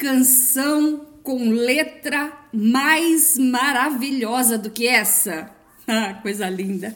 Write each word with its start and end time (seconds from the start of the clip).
canção 0.00 1.06
com 1.22 1.50
letra 1.50 2.32
mais 2.50 3.36
maravilhosa 3.36 4.56
do 4.56 4.70
que 4.70 4.88
essa? 4.88 5.54
Ah, 5.92 6.14
coisa 6.22 6.48
linda. 6.48 6.94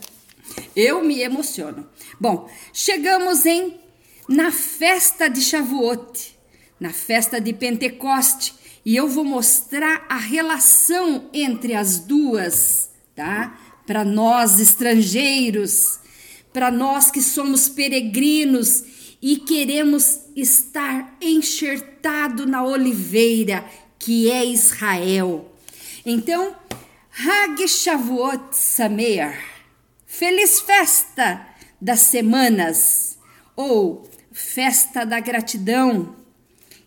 Eu 0.76 1.02
me 1.02 1.20
emociono. 1.20 1.84
Bom, 2.20 2.48
chegamos 2.72 3.44
em 3.44 3.74
na 4.28 4.52
festa 4.52 5.28
de 5.28 5.40
Shavuot, 5.40 6.38
na 6.78 6.90
festa 6.90 7.40
de 7.40 7.52
Pentecoste, 7.52 8.54
e 8.84 8.94
eu 8.94 9.08
vou 9.08 9.24
mostrar 9.24 10.06
a 10.08 10.16
relação 10.16 11.28
entre 11.32 11.74
as 11.74 11.98
duas, 11.98 12.90
tá? 13.16 13.58
Para 13.84 14.04
nós 14.04 14.60
estrangeiros, 14.60 15.98
para 16.52 16.70
nós 16.70 17.10
que 17.10 17.20
somos 17.20 17.68
peregrinos 17.68 18.84
e 19.26 19.38
queremos 19.38 20.20
estar 20.36 21.16
enxertado 21.18 22.44
na 22.44 22.62
oliveira 22.62 23.64
que 23.98 24.30
é 24.30 24.44
Israel. 24.44 25.50
Então, 26.04 26.54
Hag 27.10 27.66
Shavuot 27.66 28.54
Sameach, 28.54 29.38
feliz 30.04 30.60
festa 30.60 31.40
das 31.80 32.00
semanas, 32.00 33.18
ou 33.56 34.06
festa 34.30 35.06
da 35.06 35.20
gratidão, 35.20 36.14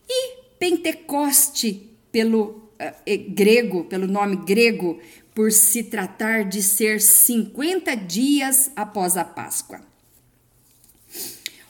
e 0.07 0.35
Pentecoste, 0.59 1.89
pelo 2.11 2.43
uh, 2.43 3.33
grego, 3.33 3.85
pelo 3.85 4.05
nome 4.05 4.45
grego, 4.45 4.99
por 5.33 5.51
se 5.51 5.85
tratar 5.85 6.43
de 6.43 6.61
ser 6.61 7.01
50 7.01 7.95
dias 7.95 8.69
após 8.75 9.17
a 9.17 9.25
Páscoa. 9.25 9.81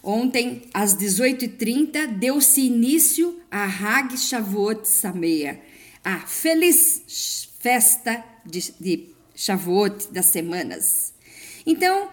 Ontem, 0.04 0.64
às 0.74 0.96
18h30, 0.96 2.08
deu-se 2.08 2.62
início 2.62 3.40
a 3.50 3.66
Hag 3.66 4.18
Shavuot 4.18 4.88
Sameia, 4.88 5.62
a 6.04 6.20
feliz 6.20 7.50
festa 7.60 8.24
de, 8.46 8.74
de 8.80 9.10
Shavuot 9.36 10.08
das 10.12 10.28
semanas. 10.28 11.14
Então, 11.66 12.10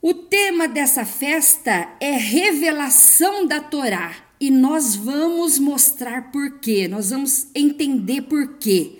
o 0.00 0.14
tema 0.14 0.68
dessa 0.68 1.04
festa 1.04 1.88
é 2.00 2.12
revelação 2.12 3.46
da 3.46 3.60
Torá 3.60 4.14
e 4.40 4.50
nós 4.50 4.96
vamos 4.96 5.58
mostrar 5.58 6.32
por 6.32 6.58
quê, 6.58 6.88
nós 6.88 7.10
vamos 7.10 7.46
entender 7.54 8.22
por 8.22 8.58
quê. 8.58 8.98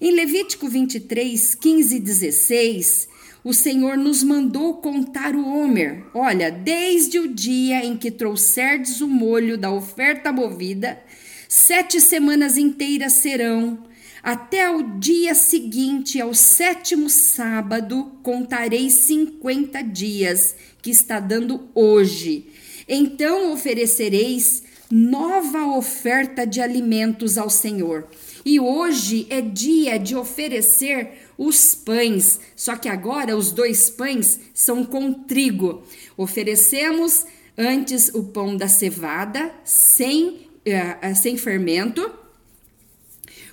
Em 0.00 0.12
Levítico 0.12 0.68
23, 0.68 1.54
15 1.54 1.96
e 1.96 2.00
16, 2.00 3.08
o 3.44 3.52
Senhor 3.52 3.96
nos 3.96 4.22
mandou 4.22 4.74
contar 4.74 5.34
o 5.34 5.46
Homer. 5.46 6.04
Olha, 6.14 6.50
desde 6.50 7.18
o 7.18 7.26
dia 7.26 7.84
em 7.84 7.96
que 7.96 8.10
trouxerdes 8.10 9.00
o 9.00 9.08
molho 9.08 9.58
da 9.58 9.70
oferta 9.70 10.32
movida, 10.32 11.00
sete 11.48 12.00
semanas 12.00 12.56
inteiras 12.56 13.14
serão. 13.14 13.84
Até 14.22 14.70
o 14.70 14.98
dia 15.00 15.34
seguinte, 15.34 16.20
ao 16.20 16.32
sétimo 16.32 17.10
sábado, 17.10 18.12
contarei 18.22 18.88
cinquenta 18.88 19.82
dias, 19.82 20.54
que 20.80 20.90
está 20.90 21.18
dando 21.18 21.68
hoje. 21.74 22.46
Então 22.88 23.52
oferecereis 23.52 24.62
nova 24.88 25.66
oferta 25.66 26.46
de 26.46 26.60
alimentos 26.60 27.38
ao 27.38 27.50
Senhor. 27.50 28.06
E 28.44 28.60
hoje 28.60 29.26
é 29.30 29.40
dia 29.40 29.98
de 29.98 30.14
oferecer 30.14 31.31
os 31.46 31.74
pães, 31.74 32.38
só 32.54 32.76
que 32.76 32.88
agora 32.88 33.36
os 33.36 33.50
dois 33.50 33.90
pães 33.90 34.38
são 34.54 34.84
com 34.84 35.12
trigo. 35.12 35.82
Oferecemos 36.16 37.26
antes 37.58 38.10
o 38.14 38.24
pão 38.24 38.56
da 38.56 38.68
cevada, 38.68 39.52
sem, 39.64 40.28
uh, 40.28 41.16
sem 41.20 41.36
fermento, 41.36 42.10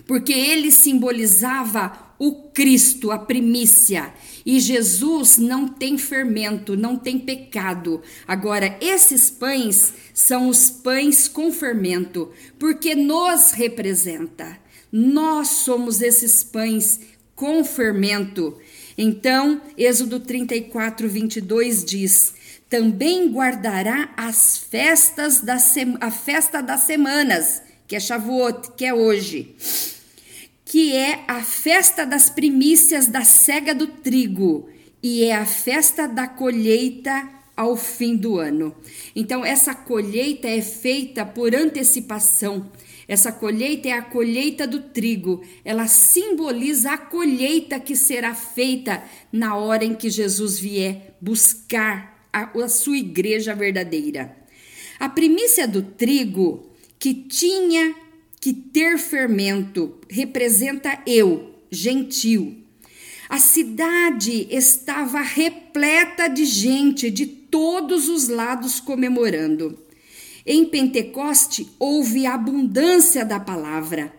porque 0.06 0.33
ele 0.33 0.71
simbolizava 0.71 2.13
o 2.19 2.50
Cristo, 2.50 3.12
a 3.12 3.18
primícia. 3.18 4.13
E 4.45 4.59
Jesus 4.59 5.38
não 5.38 5.68
tem 5.68 5.97
fermento, 5.97 6.75
não 6.75 6.95
tem 6.95 7.18
pecado. 7.18 8.01
Agora, 8.27 8.77
esses 8.81 9.30
pães 9.30 9.94
são 10.13 10.47
os 10.47 10.69
pães 10.69 11.27
com 11.27 11.51
fermento, 11.51 12.31
porque 12.57 12.94
nos 12.94 13.51
representa. 13.51 14.59
Nós 14.92 15.50
somos 15.50 16.01
esses 16.01 16.44
pães 16.44 17.00
com 17.39 17.63
fermento. 17.63 18.57
Então, 18.97 19.62
Êxodo 19.77 20.19
34, 20.19 21.07
22 21.07 21.86
diz: 21.86 22.33
Também 22.69 23.30
guardará 23.31 24.09
as 24.18 24.57
festas 24.57 25.39
da 25.39 25.57
a 26.01 26.12
festa 26.12 26.62
das 26.62 26.81
semanas, 26.81 27.62
que 27.88 27.95
é 27.95 28.00
Shavuot, 28.00 28.71
que 28.75 28.86
é 28.86 28.94
hoje, 28.94 29.56
que 30.65 30.94
é 30.94 31.24
a 31.30 31.41
festa 31.41 32.06
das 32.06 32.30
primícias 32.30 33.07
da 33.07 33.24
cega 33.24 33.74
do 33.74 33.88
trigo, 33.88 34.69
e 35.01 35.24
é 35.24 35.33
a 35.33 35.45
festa 35.45 36.09
da 36.09 36.27
colheita 36.27 37.25
ao 37.56 37.77
fim 37.77 38.18
do 38.18 38.38
ano. 38.38 38.75
Então, 39.15 39.45
essa 39.45 39.74
colheita 39.74 40.50
é 40.50 40.62
feita 40.62 41.25
por 41.25 41.56
antecipação. 41.56 42.69
Essa 43.09 43.31
colheita 43.31 43.89
é 43.89 43.94
a 43.94 44.03
colheita 44.03 44.67
do 44.67 44.81
trigo. 44.81 45.41
Ela 45.65 45.88
simboliza 45.88 46.91
a 46.91 46.97
colheita 46.97 47.79
que 47.79 47.95
será 47.95 48.35
feita 48.35 49.03
na 49.31 49.56
hora 49.56 49.83
em 49.83 49.95
que 49.95 50.11
Jesus 50.11 50.59
vier 50.59 51.15
buscar 51.19 52.29
a, 52.31 52.56
a 52.56 52.69
sua 52.69 52.97
igreja 52.97 53.56
verdadeira. 53.56 54.38
A 55.00 55.09
primícia 55.09 55.67
do 55.67 55.81
trigo 55.81 56.69
que 57.00 57.15
tinha 57.15 57.95
que 58.39 58.53
ter 58.53 59.00
fermento 59.00 59.97
representa 60.07 61.01
eu, 61.07 61.56
gentil. 61.71 62.57
A 63.27 63.39
cidade 63.39 64.47
estava 64.51 65.21
repleta 65.21 66.27
de 66.27 66.45
gente 66.45 67.09
de 67.09 67.25
todos 67.25 68.07
os 68.07 68.27
lados 68.27 68.79
comemorando. 68.79 69.88
Em 70.51 70.65
Pentecoste 70.65 71.69
houve 71.77 72.25
abundância 72.25 73.23
da 73.23 73.39
palavra. 73.39 74.11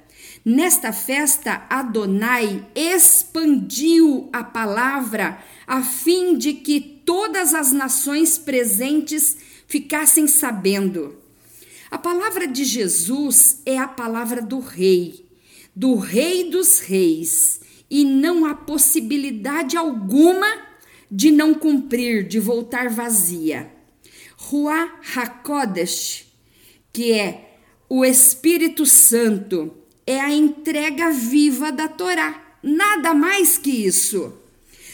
Nesta 0.44 0.92
festa, 0.92 1.66
Adonai 1.68 2.64
expandiu 2.72 4.30
a 4.32 4.44
palavra 4.44 5.42
a 5.66 5.82
fim 5.82 6.38
de 6.38 6.52
que 6.52 6.80
todas 6.80 7.52
as 7.52 7.72
nações 7.72 8.38
presentes 8.38 9.38
ficassem 9.66 10.28
sabendo. 10.28 11.16
A 11.90 11.98
palavra 11.98 12.46
de 12.46 12.64
Jesus 12.64 13.60
é 13.66 13.76
a 13.76 13.88
palavra 13.88 14.40
do 14.40 14.60
Rei, 14.60 15.26
do 15.74 15.96
Rei 15.96 16.48
dos 16.48 16.78
Reis, 16.78 17.60
e 17.90 18.04
não 18.04 18.44
há 18.44 18.54
possibilidade 18.54 19.76
alguma 19.76 20.46
de 21.10 21.32
não 21.32 21.52
cumprir, 21.52 22.28
de 22.28 22.38
voltar 22.38 22.88
vazia. 22.88 23.79
Ruach 24.50 24.91
HaKodesh, 25.17 26.26
que 26.93 27.12
é 27.12 27.58
o 27.88 28.05
Espírito 28.05 28.85
Santo, 28.85 29.73
é 30.05 30.20
a 30.20 30.32
entrega 30.32 31.12
viva 31.12 31.70
da 31.70 31.87
Torá. 31.87 32.56
Nada 32.61 33.14
mais 33.14 33.56
que 33.56 33.70
isso. 33.70 34.32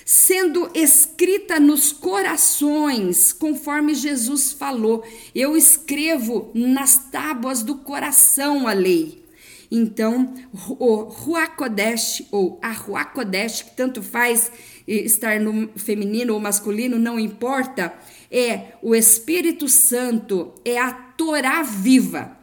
Sendo 0.05 0.71
escrita 0.75 1.59
nos 1.59 1.91
corações, 1.91 3.33
conforme 3.33 3.95
Jesus 3.95 4.53
falou, 4.53 5.03
eu 5.35 5.57
escrevo 5.57 6.51
nas 6.55 7.11
tábuas 7.11 7.63
do 7.63 7.77
coração 7.77 8.69
a 8.69 8.75
lei. 8.75 9.25
Então, 9.71 10.35
o 10.79 10.97
Ruakodesh 11.03 12.25
ou 12.31 12.59
a 12.63 12.71
Ruakodesh, 12.71 13.63
que 13.63 13.75
tanto 13.75 14.03
faz 14.03 14.53
estar 14.87 15.41
no 15.41 15.71
feminino 15.77 16.35
ou 16.35 16.41
masculino, 16.41 16.99
não 16.99 17.19
importa, 17.19 17.93
é 18.31 18.73
o 18.83 18.95
Espírito 18.95 19.69
Santo, 19.69 20.53
é 20.65 20.79
a 20.79 20.93
Torá 20.93 21.63
viva, 21.63 22.37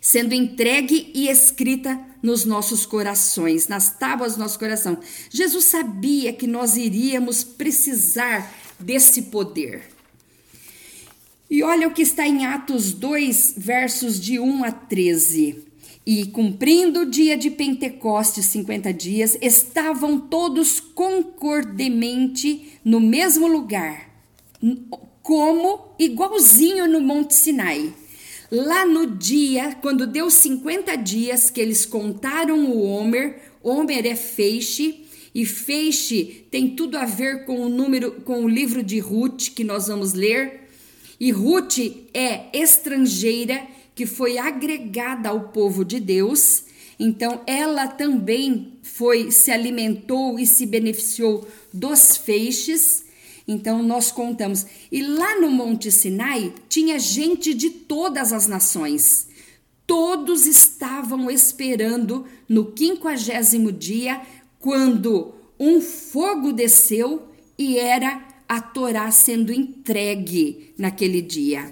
sendo 0.00 0.34
entregue 0.34 1.10
e 1.14 1.28
escrita 1.28 1.98
nos 2.22 2.44
nossos 2.44 2.84
corações, 2.84 3.68
nas 3.68 3.98
tábuas 3.98 4.34
do 4.34 4.40
nosso 4.40 4.58
coração. 4.58 4.98
Jesus 5.30 5.64
sabia 5.64 6.32
que 6.32 6.46
nós 6.46 6.76
iríamos 6.76 7.44
precisar 7.44 8.52
desse 8.78 9.22
poder. 9.22 9.88
E 11.48 11.62
olha 11.62 11.86
o 11.86 11.92
que 11.92 12.02
está 12.02 12.26
em 12.26 12.44
Atos 12.44 12.92
2, 12.92 13.54
versos 13.56 14.20
de 14.20 14.38
1 14.38 14.64
a 14.64 14.72
13. 14.72 15.64
E 16.04 16.26
cumprindo 16.26 17.00
o 17.00 17.06
dia 17.06 17.36
de 17.36 17.50
Pentecostes, 17.50 18.46
50 18.46 18.92
dias, 18.92 19.36
estavam 19.40 20.20
todos 20.20 20.78
concordemente 20.80 22.78
no 22.84 23.00
mesmo 23.00 23.46
lugar, 23.46 24.08
como 25.22 25.94
igualzinho 25.98 26.88
no 26.88 27.00
Monte 27.00 27.34
Sinai. 27.34 27.92
Lá 28.50 28.86
no 28.86 29.06
dia, 29.06 29.76
quando 29.82 30.06
deu 30.06 30.30
50 30.30 30.94
dias 30.96 31.50
que 31.50 31.60
eles 31.60 31.84
contaram 31.84 32.70
o 32.70 32.82
Homer, 32.82 33.40
Homer 33.62 34.06
é 34.06 34.14
feixe, 34.14 35.04
e 35.34 35.44
feixe 35.44 36.46
tem 36.50 36.70
tudo 36.70 36.96
a 36.96 37.04
ver 37.04 37.44
com 37.44 37.60
o 37.60 37.68
número, 37.68 38.12
com 38.22 38.44
o 38.44 38.48
livro 38.48 38.82
de 38.82 38.98
Ruth 38.98 39.50
que 39.54 39.64
nós 39.64 39.88
vamos 39.88 40.14
ler. 40.14 40.68
E 41.20 41.30
Ruth 41.30 41.78
é 42.14 42.46
estrangeira 42.54 43.66
que 43.94 44.06
foi 44.06 44.38
agregada 44.38 45.28
ao 45.28 45.48
povo 45.48 45.84
de 45.84 46.00
Deus. 46.00 46.64
Então 46.98 47.42
ela 47.46 47.86
também 47.86 48.78
foi 48.82 49.30
se 49.30 49.50
alimentou 49.50 50.38
e 50.38 50.46
se 50.46 50.64
beneficiou 50.64 51.46
dos 51.72 52.16
feixes. 52.16 53.05
Então 53.46 53.82
nós 53.82 54.10
contamos. 54.10 54.66
E 54.90 55.02
lá 55.02 55.40
no 55.40 55.50
Monte 55.50 55.90
Sinai 55.90 56.52
tinha 56.68 56.98
gente 56.98 57.54
de 57.54 57.70
todas 57.70 58.32
as 58.32 58.46
nações. 58.46 59.28
Todos 59.86 60.46
estavam 60.46 61.30
esperando 61.30 62.26
no 62.48 62.72
quinquagésimo 62.72 63.70
dia, 63.70 64.20
quando 64.58 65.34
um 65.60 65.80
fogo 65.80 66.52
desceu 66.52 67.28
e 67.56 67.78
era 67.78 68.26
a 68.48 68.60
Torá 68.60 69.10
sendo 69.10 69.52
entregue 69.52 70.74
naquele 70.76 71.22
dia. 71.22 71.70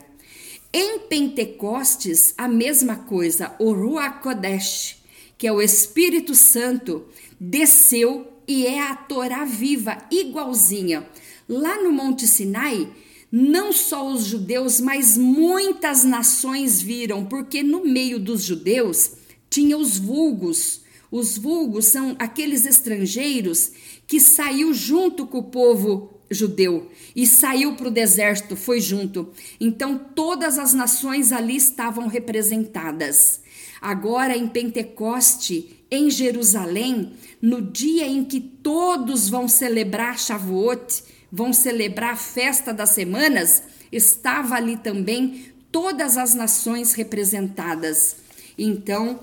Em 0.73 1.01
Pentecostes, 1.01 2.35
a 2.37 2.49
mesma 2.49 2.97
coisa, 2.97 3.55
o 3.59 3.73
Ruach 3.73 4.23
Kodesh, 4.23 4.97
que 5.37 5.47
é 5.47 5.53
o 5.53 5.63
Espírito 5.63 6.35
Santo, 6.35 7.05
desceu 7.39 8.27
e 8.47 8.67
é 8.67 8.81
a 8.81 8.95
Torá 8.95 9.45
viva, 9.45 9.99
igualzinha. 10.11 11.07
Lá 11.49 11.83
no 11.83 11.93
Monte 11.93 12.27
Sinai, 12.27 12.89
não 13.31 13.73
só 13.73 14.11
os 14.11 14.27
judeus, 14.27 14.81
mas 14.81 15.17
muitas 15.17 16.05
nações 16.05 16.81
viram, 16.81 17.27
porque 17.27 17.63
no 17.63 17.85
meio 17.85 18.19
dos 18.19 18.45
judeus 18.45 19.13
tinha 19.51 19.77
os 19.77 19.99
vulgos. 19.99 20.83
Os 21.11 21.37
vulgos 21.37 21.87
são 21.87 22.17
aqueles 22.19 22.65
estrangeiros 22.65 23.73
que 24.07 24.21
saiu 24.21 24.73
junto 24.73 25.27
com 25.27 25.39
o 25.39 25.45
povo 25.51 26.21
judeu 26.31 26.91
e 27.15 27.27
saiu 27.27 27.75
para 27.77 27.89
o 27.89 27.91
deserto, 27.91 28.57
foi 28.57 28.81
junto. 28.81 29.31
Então 29.61 29.99
todas 30.15 30.59
as 30.59 30.73
nações 30.75 31.33
ali 31.33 31.57
estavam 31.57 32.07
representadas. 32.07 33.41
Agora 33.81 34.37
em 34.37 34.49
Pentecoste, 34.49 35.85
em 35.91 36.11
Jerusalém, 36.11 37.13
no 37.41 37.61
dia 37.61 38.07
em 38.07 38.25
que 38.25 38.41
todos 38.41 39.29
vão 39.29 39.47
celebrar 39.47 40.19
Shavuot, 40.19 41.05
vão 41.31 41.53
celebrar 41.53 42.13
a 42.13 42.17
festa 42.17 42.73
das 42.73 42.91
semanas, 42.91 43.63
estava 43.91 44.55
ali 44.55 44.77
também 44.77 45.53
todas 45.71 46.17
as 46.17 46.35
nações 46.35 46.95
representadas. 46.95 48.17
Então, 48.57 49.21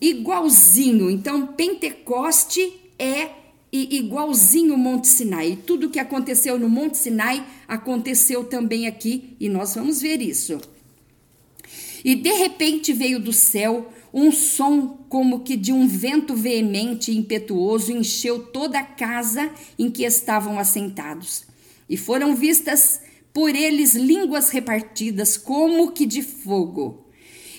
igualzinho. 0.00 1.10
Então, 1.10 1.48
Pentecoste 1.48 2.80
é 2.98 3.30
igualzinho 3.70 4.74
o 4.74 4.78
Monte 4.78 5.08
Sinai. 5.08 5.58
Tudo 5.66 5.90
que 5.90 5.98
aconteceu 5.98 6.58
no 6.58 6.68
Monte 6.68 6.98
Sinai 6.98 7.44
aconteceu 7.66 8.44
também 8.44 8.86
aqui 8.86 9.36
e 9.40 9.48
nós 9.48 9.74
vamos 9.74 10.00
ver 10.00 10.20
isso. 10.20 10.60
E 12.04 12.14
de 12.14 12.32
repente 12.32 12.92
veio 12.92 13.20
do 13.20 13.32
céu 13.32 13.92
um 14.12 14.30
som 14.30 14.98
como 15.08 15.40
que 15.40 15.56
de 15.56 15.72
um 15.72 15.86
vento 15.88 16.34
veemente 16.34 17.10
e 17.10 17.16
impetuoso 17.16 17.92
encheu 17.92 18.40
toda 18.46 18.78
a 18.78 18.84
casa 18.84 19.50
em 19.78 19.90
que 19.90 20.04
estavam 20.04 20.58
assentados. 20.58 21.44
E 21.88 21.96
foram 21.96 22.34
vistas 22.34 23.00
por 23.32 23.54
eles 23.54 23.94
línguas 23.94 24.50
repartidas 24.50 25.36
como 25.36 25.92
que 25.92 26.04
de 26.04 26.22
fogo, 26.22 27.06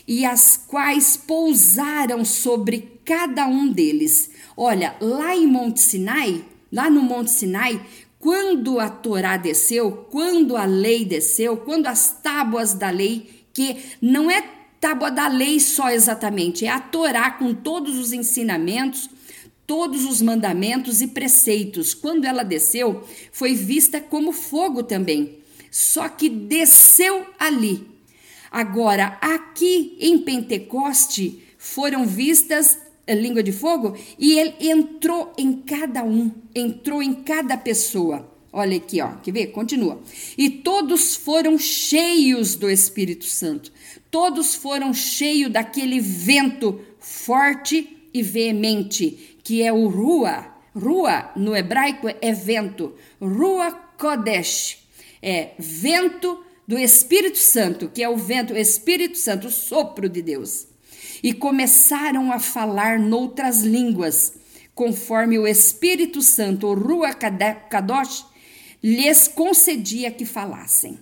e 0.08 0.26
as 0.26 0.58
quais 0.58 1.18
pousaram 1.18 2.24
sobre 2.24 3.00
cada 3.06 3.48
um 3.48 3.68
deles 3.68 4.32
Olha, 4.56 4.96
lá 5.02 5.36
em 5.36 5.48
Monte 5.48 5.80
Sinai, 5.80 6.46
lá 6.72 6.90
no 6.90 7.02
Monte 7.02 7.32
Sinai, 7.32 7.82
quando 8.20 8.80
a 8.80 8.88
Torá 8.88 9.36
desceu, 9.36 10.08
quando 10.12 10.56
a 10.56 10.66
lei 10.66 11.04
desceu, 11.04 11.58
quando 11.58 11.88
as 11.88 12.12
tábuas 12.22 12.74
da 12.74 12.90
lei, 12.90 13.46
que 13.52 13.78
não 14.00 14.30
é 14.30 14.44
tábua 14.84 15.10
da 15.10 15.30
lei 15.30 15.62
só 15.62 15.90
exatamente, 15.92 16.66
é 16.66 16.70
a 16.70 16.78
Torá 16.78 17.32
com 17.32 17.54
todos 17.54 17.98
os 17.98 18.12
ensinamentos, 18.12 19.10
todos 19.66 20.04
os 20.04 20.22
mandamentos 20.22 21.02
e 21.02 21.08
preceitos. 21.08 21.94
Quando 21.94 22.26
ela 22.26 22.44
desceu, 22.44 23.02
foi 23.32 23.54
vista 23.54 24.02
como 24.02 24.34
fogo 24.34 24.84
também. 24.84 25.38
Só 25.72 26.10
que 26.10 26.28
desceu 26.28 27.26
ali. 27.40 27.88
Agora, 28.52 29.18
aqui 29.22 29.96
em 30.02 30.18
Pentecoste, 30.18 31.42
foram 31.58 32.06
vistas 32.06 32.78
língua 33.08 33.42
de 33.42 33.54
fogo 33.54 33.96
e 34.20 34.38
ele 34.38 34.54
entrou 34.60 35.32
em 35.38 35.62
cada 35.62 36.04
um, 36.04 36.30
entrou 36.54 37.02
em 37.02 37.14
cada 37.14 37.56
pessoa. 37.56 38.30
Olha 38.56 38.78
aqui, 38.78 39.02
ó, 39.02 39.14
quer 39.16 39.32
ver? 39.32 39.48
Continua. 39.48 40.00
E 40.38 40.48
todos 40.48 41.16
foram 41.16 41.58
cheios 41.58 42.54
do 42.54 42.70
Espírito 42.70 43.26
Santo. 43.26 43.73
Todos 44.14 44.54
foram 44.54 44.94
cheios 44.94 45.52
daquele 45.52 46.00
vento 46.00 46.80
forte 47.00 47.98
e 48.14 48.22
veemente, 48.22 49.40
que 49.44 49.64
é 49.64 49.74
o 49.74 49.88
Rua. 49.88 50.54
Rua 50.76 51.32
no 51.36 51.56
hebraico 51.56 52.08
é 52.22 52.32
vento. 52.32 52.94
Rua 53.20 53.72
Kodesh 53.98 54.86
é 55.20 55.54
vento 55.58 56.46
do 56.68 56.78
Espírito 56.78 57.40
Santo, 57.40 57.90
que 57.90 58.04
é 58.04 58.08
o 58.08 58.16
vento, 58.16 58.54
o 58.54 58.58
Espírito 58.58 59.18
Santo, 59.18 59.48
o 59.48 59.52
sopro 59.52 60.08
de 60.08 60.22
Deus 60.22 60.68
e 61.24 61.34
começaram 61.34 62.32
a 62.32 62.38
falar 62.38 63.00
noutras 63.00 63.62
línguas, 63.62 64.34
conforme 64.76 65.40
o 65.40 65.48
Espírito 65.48 66.22
Santo, 66.22 66.68
o 66.68 66.76
Rua 66.76 67.16
Kadosh, 67.16 68.28
lhes 68.84 69.28
concedia 69.28 70.12
que 70.12 70.24
falassem. 70.24 71.00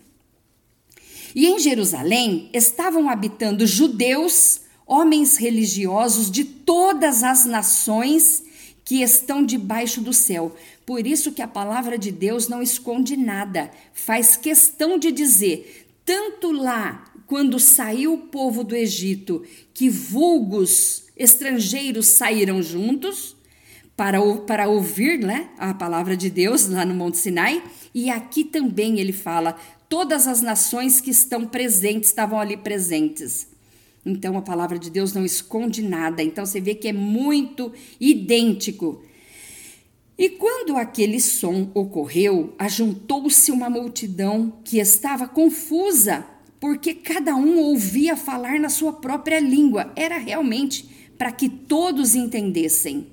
E 1.35 1.47
em 1.47 1.59
Jerusalém 1.59 2.49
estavam 2.53 3.09
habitando 3.09 3.65
judeus, 3.65 4.61
homens 4.85 5.37
religiosos 5.37 6.29
de 6.29 6.43
todas 6.43 7.23
as 7.23 7.45
nações 7.45 8.43
que 8.83 9.01
estão 9.01 9.45
debaixo 9.45 10.01
do 10.01 10.11
céu. 10.11 10.55
Por 10.85 11.07
isso 11.07 11.31
que 11.31 11.41
a 11.41 11.47
palavra 11.47 11.97
de 11.97 12.11
Deus 12.11 12.47
não 12.47 12.61
esconde 12.61 13.15
nada, 13.15 13.71
faz 13.93 14.35
questão 14.35 14.97
de 14.97 15.11
dizer, 15.11 15.87
tanto 16.05 16.51
lá 16.51 17.05
quando 17.25 17.57
saiu 17.59 18.13
o 18.13 18.17
povo 18.17 18.63
do 18.63 18.75
Egito, 18.75 19.45
que 19.73 19.89
vulgos 19.89 21.03
estrangeiros 21.15 22.07
saíram 22.07 22.61
juntos 22.61 23.37
para, 23.95 24.19
para 24.45 24.67
ouvir 24.67 25.19
né, 25.19 25.49
a 25.57 25.73
palavra 25.73 26.17
de 26.17 26.29
Deus 26.29 26.67
lá 26.67 26.83
no 26.83 26.93
Monte 26.93 27.17
Sinai, 27.17 27.63
e 27.93 28.09
aqui 28.09 28.43
também 28.43 28.99
ele 28.99 29.13
fala: 29.13 29.55
todas 29.91 30.25
as 30.25 30.41
nações 30.41 31.01
que 31.01 31.11
estão 31.11 31.45
presentes 31.45 32.07
estavam 32.07 32.39
ali 32.39 32.55
presentes. 32.55 33.45
Então 34.05 34.37
a 34.37 34.41
palavra 34.41 34.79
de 34.79 34.89
Deus 34.89 35.11
não 35.11 35.25
esconde 35.25 35.83
nada, 35.83 36.23
então 36.23 36.45
você 36.45 36.61
vê 36.61 36.73
que 36.73 36.87
é 36.87 36.93
muito 36.93 37.73
idêntico. 37.99 39.03
E 40.17 40.29
quando 40.29 40.77
aquele 40.77 41.19
som 41.19 41.69
ocorreu, 41.73 42.55
ajuntou-se 42.57 43.51
uma 43.51 43.69
multidão 43.69 44.53
que 44.63 44.79
estava 44.79 45.27
confusa 45.27 46.25
porque 46.57 46.93
cada 46.93 47.35
um 47.35 47.59
ouvia 47.59 48.15
falar 48.15 48.61
na 48.61 48.69
sua 48.69 48.93
própria 48.93 49.41
língua. 49.41 49.91
Era 49.97 50.17
realmente 50.17 50.87
para 51.17 51.33
que 51.33 51.49
todos 51.49 52.15
entendessem. 52.15 53.07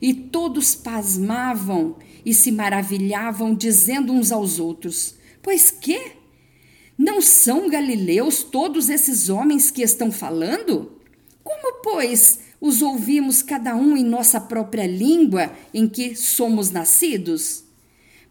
E 0.00 0.14
todos 0.14 0.76
pasmavam 0.76 1.96
e 2.24 2.32
se 2.32 2.52
maravilhavam, 2.52 3.52
dizendo 3.52 4.12
uns 4.12 4.30
aos 4.30 4.60
outros: 4.60 5.16
Pois 5.42 5.70
que? 5.70 6.19
Não 7.02 7.22
são 7.22 7.70
galileus 7.70 8.42
todos 8.42 8.90
esses 8.90 9.30
homens 9.30 9.70
que 9.70 9.80
estão 9.80 10.12
falando? 10.12 11.00
Como, 11.42 11.80
pois, 11.82 12.40
os 12.60 12.82
ouvimos 12.82 13.40
cada 13.40 13.74
um 13.74 13.96
em 13.96 14.04
nossa 14.04 14.38
própria 14.38 14.86
língua 14.86 15.50
em 15.72 15.88
que 15.88 16.14
somos 16.14 16.70
nascidos? 16.70 17.64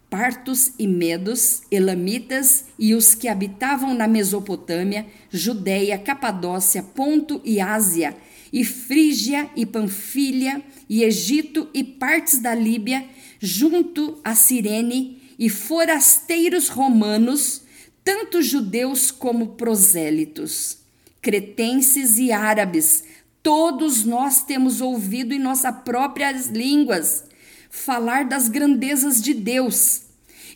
Partos 0.07 0.73
e 0.77 0.85
medos, 0.85 1.63
elamitas 1.71 2.65
e 2.77 2.93
os 2.93 3.15
que 3.15 3.27
habitavam 3.27 3.95
na 3.95 4.07
Mesopotâmia, 4.07 5.07
Judéia, 5.31 5.97
Capadócia, 5.97 6.83
Ponto 6.83 7.41
e 7.43 7.59
Ásia, 7.59 8.15
e 8.53 8.63
Frígia 8.63 9.49
e 9.55 9.65
Panfilha, 9.65 10.61
e 10.87 11.01
Egito 11.01 11.67
e 11.73 11.83
partes 11.83 12.37
da 12.37 12.53
Líbia, 12.53 13.03
junto 13.39 14.19
a 14.23 14.35
Cirene, 14.35 15.19
e 15.39 15.49
forasteiros 15.49 16.69
romanos, 16.69 17.63
tanto 18.03 18.41
judeus 18.41 19.11
como 19.11 19.55
prosélitos, 19.55 20.77
cretenses 21.21 22.17
e 22.17 22.31
árabes, 22.31 23.03
todos 23.43 24.03
nós 24.03 24.43
temos 24.43 24.81
ouvido 24.81 25.33
em 25.33 25.39
nossas 25.39 25.75
próprias 25.83 26.47
línguas 26.47 27.25
falar 27.69 28.25
das 28.25 28.47
grandezas 28.47 29.21
de 29.21 29.33
Deus. 29.33 30.01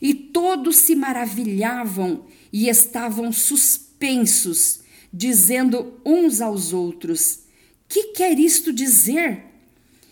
E 0.02 0.12
todos 0.12 0.76
se 0.76 0.94
maravilhavam 0.94 2.24
e 2.52 2.68
estavam 2.68 3.32
suspensos, 3.32 4.80
dizendo 5.12 5.94
uns 6.04 6.40
aos 6.40 6.72
outros: 6.72 7.40
Que 7.88 8.12
quer 8.12 8.38
isto 8.38 8.72
dizer? 8.72 9.44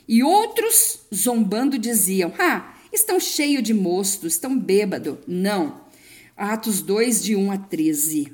E 0.09 0.23
outros, 0.23 1.01
zombando, 1.12 1.79
diziam: 1.79 2.33
Ah, 2.39 2.75
estão 2.93 3.19
cheios 3.19 3.62
de 3.62 3.75
mosto, 3.75 4.27
estão 4.27 4.59
bêbado. 4.59 5.19
Não. 5.27 5.82
Atos 6.42 6.82
2, 6.82 7.22
de 7.22 7.37
1 7.37 7.52
a 7.52 7.56
13. 7.56 8.32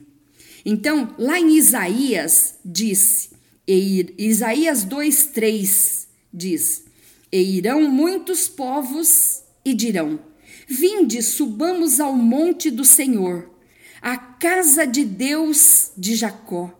Então, 0.64 1.14
lá 1.18 1.38
em 1.38 1.58
Isaías, 1.58 2.54
disse, 2.64 3.28
e 3.66 4.14
Isaías 4.16 4.82
2, 4.82 5.26
3 5.26 6.08
diz: 6.32 6.84
E 7.30 7.38
irão 7.58 7.82
muitos 7.82 8.48
povos 8.48 9.42
e 9.62 9.74
dirão: 9.74 10.18
Vinde, 10.66 11.22
subamos 11.22 12.00
ao 12.00 12.14
monte 12.14 12.70
do 12.70 12.82
Senhor, 12.82 13.50
à 14.00 14.16
casa 14.16 14.86
de 14.86 15.04
Deus 15.04 15.92
de 15.94 16.14
Jacó, 16.14 16.72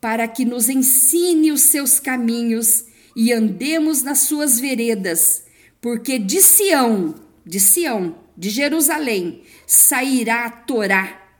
para 0.00 0.26
que 0.26 0.46
nos 0.46 0.70
ensine 0.70 1.52
os 1.52 1.60
seus 1.60 2.00
caminhos 2.00 2.86
e 3.14 3.34
andemos 3.34 4.02
nas 4.02 4.20
suas 4.20 4.58
veredas, 4.58 5.42
porque 5.78 6.18
de 6.18 6.40
Sião, 6.40 7.16
de 7.44 7.60
Sião, 7.60 8.14
de 8.40 8.48
Jerusalém, 8.48 9.42
sairá 9.66 10.46
a 10.46 10.50
Torá, 10.50 11.30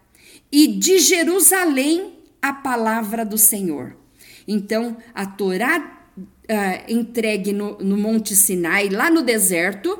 e 0.52 0.66
de 0.66 0.98
Jerusalém 0.98 2.18
a 2.42 2.52
palavra 2.52 3.24
do 3.24 3.38
Senhor. 3.38 3.96
Então, 4.46 4.98
a 5.14 5.24
Torá 5.24 6.10
uh, 6.18 6.92
entregue 6.92 7.54
no, 7.54 7.78
no 7.78 7.96
Monte 7.96 8.36
Sinai, 8.36 8.90
lá 8.90 9.10
no 9.10 9.22
deserto, 9.22 9.98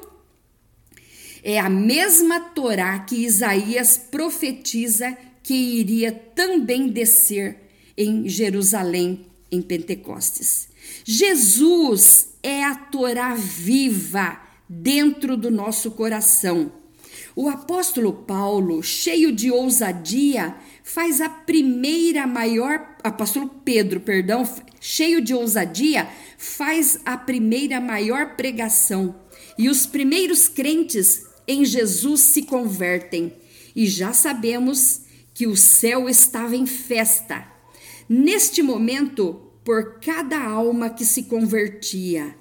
é 1.43 1.59
a 1.59 1.71
mesma 1.71 2.39
Torá 2.39 2.99
que 2.99 3.25
Isaías 3.25 3.97
profetiza 3.97 5.17
que 5.43 5.55
iria 5.55 6.13
também 6.13 6.87
descer 6.89 7.57
em 7.97 8.29
Jerusalém 8.29 9.25
em 9.51 9.63
Pentecostes. 9.63 10.69
Jesus 11.03 12.35
é 12.43 12.63
a 12.63 12.75
Torá 12.75 13.35
viva 13.35 14.39
dentro 14.69 15.35
do 15.35 15.51
nosso 15.51 15.93
coração. 15.93 16.80
O 17.37 17.49
apóstolo 17.49 18.13
Paulo, 18.13 18.83
cheio 18.83 19.33
de 19.33 19.51
ousadia, 19.51 20.55
faz 20.83 21.21
a 21.21 21.29
primeira 21.29 22.27
maior. 22.27 22.97
Apóstolo 23.03 23.49
Pedro, 23.65 24.01
perdão, 24.01 24.49
cheio 24.81 25.21
de 25.21 25.33
ousadia, 25.33 26.09
faz 26.37 26.99
a 27.05 27.17
primeira 27.17 27.81
maior 27.81 28.37
pregação. 28.37 29.15
E 29.57 29.69
os 29.69 29.87
primeiros 29.87 30.49
crentes 30.49 31.25
em 31.47 31.65
Jesus 31.65 32.21
se 32.21 32.43
convertem. 32.43 33.33
E 33.77 33.87
já 33.87 34.13
sabemos 34.13 35.03
que 35.33 35.47
o 35.47 35.57
céu 35.57 36.09
estava 36.09 36.57
em 36.57 36.67
festa. 36.67 37.47
Neste 38.09 38.63
momento, 38.63 39.41
por 39.65 40.01
cada 40.01 40.43
alma 40.43 40.91
que 40.91 41.05
se 41.05 41.25
convertia 41.25 42.35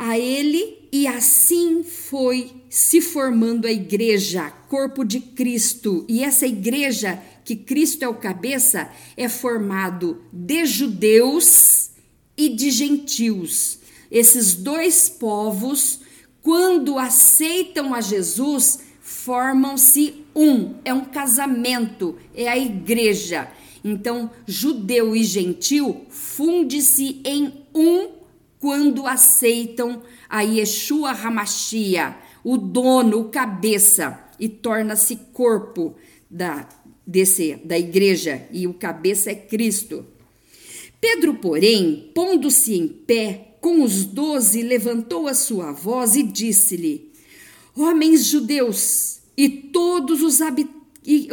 a 0.00 0.18
ele, 0.18 0.88
e 0.90 1.06
assim 1.06 1.82
foi 1.82 2.50
se 2.70 3.02
formando 3.02 3.66
a 3.66 3.70
igreja, 3.70 4.48
corpo 4.66 5.04
de 5.04 5.20
Cristo. 5.20 6.06
E 6.08 6.24
essa 6.24 6.46
igreja, 6.46 7.22
que 7.44 7.54
Cristo 7.54 8.02
é 8.02 8.08
o 8.08 8.14
cabeça, 8.14 8.90
é 9.14 9.28
formado 9.28 10.22
de 10.32 10.64
judeus 10.64 11.90
e 12.34 12.48
de 12.48 12.70
gentios. 12.70 13.78
Esses 14.10 14.54
dois 14.54 15.10
povos, 15.10 16.00
quando 16.40 16.98
aceitam 16.98 17.92
a 17.92 18.00
Jesus, 18.00 18.80
formam-se 19.02 20.24
um, 20.34 20.76
é 20.82 20.94
um 20.94 21.04
casamento, 21.04 22.16
é 22.34 22.48
a 22.48 22.56
igreja. 22.56 23.52
Então, 23.84 24.30
judeu 24.46 25.14
e 25.14 25.22
gentil 25.24 26.06
funde-se 26.08 27.20
em 27.22 27.52
um 27.74 28.19
quando 28.60 29.06
aceitam 29.06 30.02
a 30.28 30.42
Yeshua 30.42 31.10
Hamashia, 31.10 32.16
o 32.44 32.56
dono, 32.56 33.20
o 33.20 33.28
cabeça, 33.30 34.22
e 34.38 34.48
torna-se 34.48 35.16
corpo 35.32 35.96
da, 36.30 36.68
desse, 37.06 37.56
da 37.64 37.78
igreja, 37.78 38.46
e 38.52 38.66
o 38.66 38.74
cabeça 38.74 39.30
é 39.30 39.34
Cristo. 39.34 40.06
Pedro, 41.00 41.34
porém, 41.34 42.10
pondo-se 42.14 42.74
em 42.74 42.86
pé 42.86 43.56
com 43.60 43.82
os 43.82 44.04
doze, 44.04 44.62
levantou 44.62 45.26
a 45.26 45.34
sua 45.34 45.72
voz 45.72 46.14
e 46.14 46.22
disse-lhe: 46.22 47.10
Homens 47.74 48.26
judeus 48.26 49.20
e 49.36 49.48
todos 49.48 50.22
os, 50.22 50.38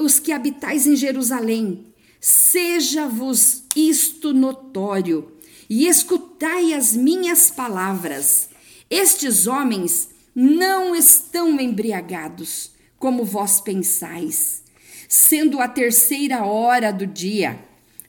os 0.02 0.20
que 0.20 0.32
habitais 0.32 0.88
em 0.88 0.96
Jerusalém, 0.96 1.86
Seja-vos 2.20 3.64
isto 3.76 4.34
notório, 4.34 5.32
e 5.70 5.88
escutai 5.88 6.74
as 6.74 6.96
minhas 6.96 7.50
palavras. 7.52 8.50
Estes 8.90 9.48
homens 9.48 10.10
não 10.34 10.96
estão 10.96 11.60
embriagados, 11.60 12.72
como 12.98 13.26
vós 13.26 13.60
pensais, 13.60 14.64
sendo 15.10 15.60
a 15.60 15.68
terceira 15.68 16.46
hora 16.46 16.92
do 16.92 17.06
dia. 17.06 17.60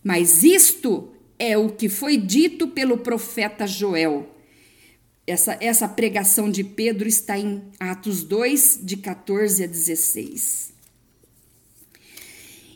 Mas 0.05 0.43
isto 0.43 1.12
é 1.38 1.57
o 1.57 1.71
que 1.71 1.88
foi 1.88 2.17
dito 2.17 2.69
pelo 2.69 2.99
profeta 2.99 3.67
Joel. 3.67 4.35
Essa, 5.27 5.59
essa 5.61 5.87
pregação 5.87 6.50
de 6.50 6.65
Pedro 6.65 7.07
está 7.07 7.38
em 7.38 7.62
Atos 7.79 8.25
2, 8.25 8.81
de 8.83 8.97
14 8.97 9.65
a 9.65 9.67
16. 9.67 10.73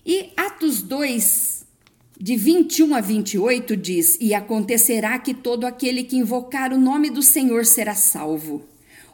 E 0.05 0.33
Atos 0.37 0.83
2, 0.83 1.62
de 2.23 2.37
21 2.37 2.95
a 2.95 3.01
28, 3.01 3.77
diz: 3.77 4.17
E 4.21 4.33
acontecerá 4.33 5.19
que 5.19 5.35
todo 5.35 5.65
aquele 5.65 6.05
que 6.05 6.17
invocar 6.17 6.73
o 6.73 6.79
nome 6.79 7.11
do 7.11 7.21
Senhor 7.21 7.67
será 7.67 7.97
salvo. 7.97 8.63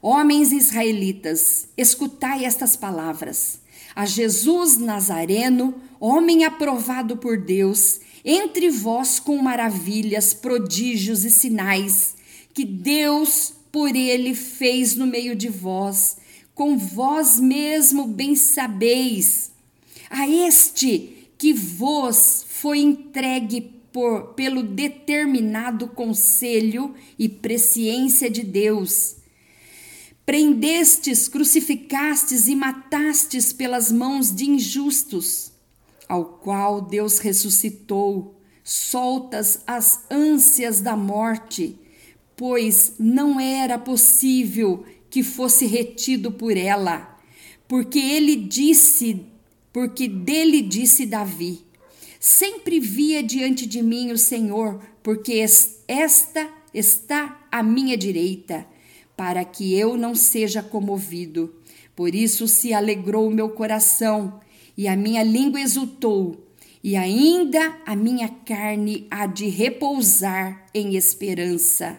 Homens 0.03 0.53
israelitas, 0.53 1.69
escutai 1.75 2.45
estas 2.45 2.77
palavras. 2.77 3.61
A 3.97 4.05
Jesus 4.05 4.77
Nazareno, 4.77 5.75
homem 5.99 6.45
aprovado 6.45 7.17
por 7.17 7.39
Deus, 7.39 7.99
entre 8.23 8.69
vós 8.69 9.19
com 9.19 9.39
maravilhas, 9.39 10.35
prodígios 10.35 11.25
e 11.25 11.31
sinais, 11.31 12.15
que 12.53 12.67
Deus 12.67 13.55
por 13.73 13.97
ele 13.97 14.35
fez 14.35 14.95
no 14.95 15.07
meio 15.07 15.35
de 15.35 15.49
vós, 15.49 16.19
com 16.55 16.77
vós 16.77 17.41
mesmo 17.41 18.07
bem 18.07 18.35
sabeis 18.35 19.51
a 20.11 20.29
este 20.29 21.19
que 21.39 21.53
vos 21.53 22.45
foi 22.61 22.81
entregue 22.81 23.61
por, 23.93 24.35
pelo 24.35 24.65
determinado 24.65 25.87
conselho 25.87 26.93
e 27.17 27.29
presciência 27.29 28.29
de 28.29 28.43
Deus. 28.43 29.17
Prendestes, 30.27 31.29
crucificastes 31.29 32.49
e 32.49 32.57
matastes 32.57 33.53
pelas 33.53 33.93
mãos 33.93 34.35
de 34.35 34.51
injustos, 34.51 35.53
ao 36.09 36.25
qual 36.25 36.81
Deus 36.81 37.21
ressuscitou, 37.21 38.41
soltas 38.65 39.63
as 39.65 40.05
ânsias 40.11 40.81
da 40.81 40.97
morte, 40.97 41.79
pois 42.37 42.95
não 42.99 43.39
era 43.39 43.79
possível 43.79 44.85
que 45.09 45.23
fosse 45.23 45.65
retido 45.65 46.33
por 46.33 46.57
ela, 46.57 47.19
porque 47.69 48.01
ele 48.01 48.35
disse 48.35 49.27
porque 49.73 50.09
dele 50.09 50.61
disse 50.61 51.07
Davi: 51.07 51.68
Sempre 52.21 52.81
via 52.81 53.23
diante 53.23 53.65
de 53.67 53.83
mim 53.83 54.11
o 54.11 54.19
Senhor, 54.19 54.81
porque 55.03 55.45
esta 55.87 56.49
está 56.75 57.47
à 57.51 57.63
minha 57.63 57.97
direita, 57.97 58.67
para 59.17 59.45
que 59.45 59.75
eu 59.75 59.97
não 59.97 60.15
seja 60.15 60.63
comovido. 60.63 61.55
Por 61.95 62.15
isso 62.15 62.47
se 62.47 62.73
alegrou 62.73 63.29
o 63.29 63.35
meu 63.35 63.49
coração, 63.51 64.41
e 64.77 64.87
a 64.87 64.97
minha 64.97 65.23
língua 65.23 65.61
exultou, 65.61 66.47
e 66.83 66.97
ainda 66.97 67.77
a 67.85 67.97
minha 67.97 68.29
carne 68.29 69.07
há 69.11 69.27
de 69.27 69.49
repousar 69.49 70.67
em 70.73 70.97
esperança. 70.97 71.99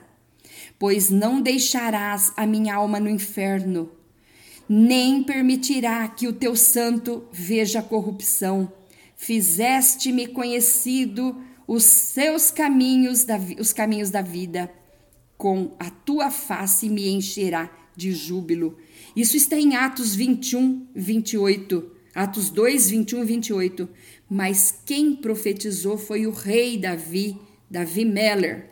Pois 0.78 1.10
não 1.10 1.42
deixarás 1.42 2.32
a 2.38 2.46
minha 2.46 2.76
alma 2.76 3.00
no 3.00 3.10
inferno, 3.10 3.92
nem 4.68 5.24
permitirá 5.24 6.08
que 6.08 6.28
o 6.28 6.34
teu 6.34 6.56
santo 6.56 7.24
veja 7.32 7.82
corrupção. 7.82 8.72
Fizeste-me 9.22 10.28
conhecido 10.28 11.44
os 11.68 11.84
seus 11.84 12.52
caminhos, 12.52 13.26
da, 13.26 13.38
os 13.60 13.74
caminhos 13.74 14.10
da 14.10 14.22
vida. 14.22 14.72
Com 15.38 15.76
a 15.78 15.90
tua 15.90 16.32
face 16.32 16.88
me 16.88 17.10
encherá 17.10 17.70
de 17.98 18.14
júbilo. 18.14 18.78
Isso 19.14 19.36
está 19.36 19.58
em 19.58 19.76
Atos 19.76 20.16
21, 20.16 20.88
28. 20.96 21.92
Atos 22.16 22.50
2, 22.50 22.90
21 22.92 23.22
e 23.22 23.26
28. 23.26 23.90
Mas 24.30 24.74
quem 24.86 25.14
profetizou 25.18 25.98
foi 25.98 26.26
o 26.26 26.32
rei 26.32 26.78
Davi, 26.78 27.38
Davi 27.70 28.06
Meller. 28.06 28.70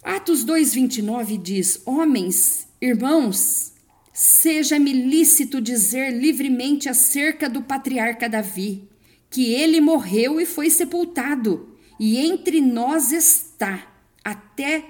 Atos 0.00 0.44
2, 0.44 0.74
29 0.74 1.38
diz: 1.38 1.82
Homens, 1.84 2.68
irmãos, 2.80 3.72
seja-me 4.12 4.92
lícito 4.92 5.60
dizer 5.60 6.12
livremente 6.12 6.88
acerca 6.88 7.50
do 7.50 7.62
patriarca 7.62 8.28
Davi, 8.28 8.88
que 9.32 9.54
ele 9.54 9.80
morreu 9.80 10.38
e 10.38 10.44
foi 10.44 10.68
sepultado, 10.68 11.70
e 11.98 12.18
entre 12.18 12.60
nós 12.60 13.12
está 13.12 13.90
até 14.22 14.84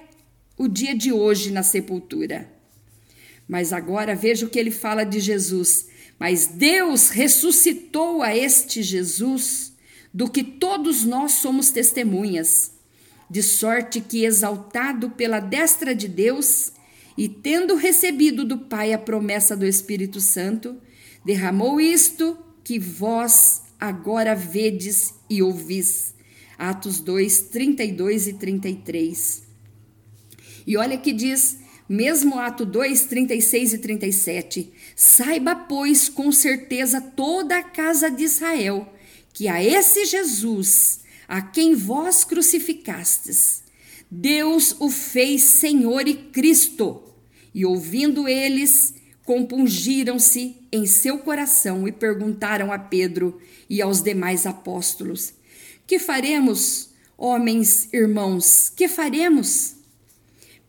o 0.59 0.67
dia 0.67 0.95
de 0.95 1.13
hoje 1.13 1.53
na 1.53 1.63
sepultura. 1.63 2.53
Mas 3.49 3.73
agora 3.73 4.17
veja 4.17 4.45
o 4.45 4.49
que 4.49 4.59
ele 4.59 4.71
fala 4.71 5.05
de 5.05 5.21
Jesus. 5.21 5.87
Mas 6.19 6.47
Deus 6.47 7.09
ressuscitou 7.09 8.23
a 8.23 8.37
este 8.37 8.83
Jesus, 8.83 9.73
do 10.13 10.29
que 10.29 10.43
todos 10.43 11.05
nós 11.05 11.33
somos 11.33 11.71
testemunhas, 11.71 12.73
de 13.31 13.43
sorte 13.43 14.01
que, 14.01 14.25
exaltado 14.25 15.11
pela 15.11 15.39
destra 15.39 15.95
de 15.95 16.09
Deus, 16.09 16.73
e 17.17 17.29
tendo 17.29 17.77
recebido 17.77 18.45
do 18.45 18.59
Pai 18.59 18.93
a 18.93 18.99
promessa 18.99 19.57
do 19.57 19.67
Espírito 19.67 20.21
Santo, 20.21 20.77
derramou 21.25 21.81
isto 21.81 22.37
que 22.65 22.79
vós 22.79 23.63
agora 23.83 24.33
vedes 24.33 25.12
e 25.29 25.42
ouvis. 25.42 26.14
Atos 26.57 27.01
2, 27.01 27.40
32 27.51 28.29
e 28.29 28.33
33. 28.35 29.42
E 30.64 30.77
olha 30.77 30.97
que 30.97 31.12
diz 31.12 31.59
mesmo 31.88 32.38
ato 32.38 32.64
2, 32.64 33.07
36 33.07 33.75
e 33.75 33.79
37. 33.79 34.73
Saiba, 34.95 35.57
pois, 35.57 36.09
com 36.09 36.31
certeza 36.31 37.01
toda 37.01 37.59
a 37.59 37.62
casa 37.64 38.09
de 38.09 38.23
Israel, 38.23 38.95
que 39.33 39.49
a 39.49 39.62
esse 39.62 40.05
Jesus, 40.05 41.01
a 41.27 41.42
quem 41.42 41.75
vós 41.75 42.23
crucificastes, 42.23 43.64
Deus 44.09 44.77
o 44.79 44.88
fez 44.90 45.42
Senhor 45.42 46.07
e 46.07 46.14
Cristo. 46.14 47.03
E 47.53 47.66
ouvindo 47.66 48.29
eles, 48.29 48.95
compungiram-se 49.25 50.57
em 50.71 50.87
seu 50.87 51.19
coração 51.19 51.87
e 51.87 51.93
perguntaram 51.93 52.73
a 52.73 52.79
Pedro 52.79 53.41
e 53.69 53.81
aos 53.81 54.03
demais 54.03 54.47
apóstolos: 54.47 55.35
Que 55.87 55.99
faremos, 55.99 56.91
homens, 57.17 57.89
irmãos? 57.93 58.71
Que 58.75 58.89
faremos? 58.89 59.77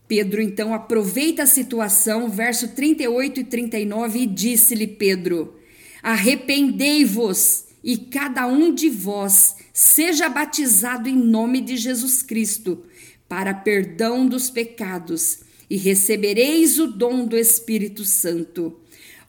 Pedro 0.08 0.42
então 0.42 0.74
aproveita 0.74 1.44
a 1.44 1.48
situação, 1.48 2.30
verso 2.30 2.70
38 2.70 3.40
e 3.40 3.44
39, 3.44 4.20
e 4.20 4.28
disse-lhe 4.28 4.88
Pedro: 4.88 5.56
Arrependei-vos 6.02 7.66
e 7.84 7.98
cada 7.98 8.48
um 8.48 8.74
de 8.74 8.90
vós 8.90 9.56
seja 9.74 10.30
batizado 10.30 11.10
em 11.10 11.16
nome 11.16 11.60
de 11.62 11.76
Jesus 11.76 12.22
Cristo, 12.22 12.86
para 13.28 13.54
perdão 13.54 14.28
dos 14.28 14.50
pecados, 14.50 15.40
e 15.74 15.78
recebereis 15.78 16.78
o 16.78 16.86
dom 16.86 17.26
do 17.26 17.36
Espírito 17.36 18.06
Santo. 18.06 18.80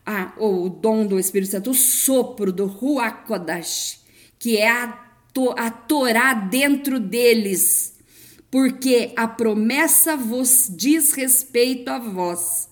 Ah, 0.04 0.34
ou 0.36 0.66
o 0.66 0.68
dom 0.68 1.06
do 1.06 1.18
Espírito 1.18 1.52
Santo, 1.52 1.70
o 1.70 1.74
sopro 1.74 2.52
do 2.52 2.66
Ruach 2.66 3.24
Kodash, 3.26 4.00
que 4.38 4.58
é 4.58 4.70
a, 4.70 5.08
a 5.56 5.70
Torá 5.70 6.34
dentro 6.34 7.00
deles 7.00 7.94
porque 8.50 9.14
a 9.16 9.26
promessa 9.26 10.18
vos 10.18 10.68
diz 10.68 11.12
respeito 11.14 11.88
a 11.88 11.98
vós, 11.98 12.68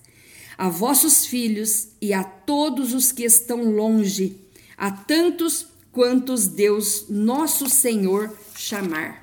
a 0.59 0.69
vossos 0.69 1.25
filhos 1.25 1.89
e 1.99 2.13
a 2.13 2.23
todos 2.23 2.93
os 2.93 3.11
que 3.11 3.25
estão 3.25 3.65
longe, 3.65 4.37
a 4.77 4.91
tantos 4.91 5.67
quantos 5.91 6.47
Deus 6.47 7.07
nosso 7.09 7.71
Senhor 7.71 8.37
chamar. 8.55 9.22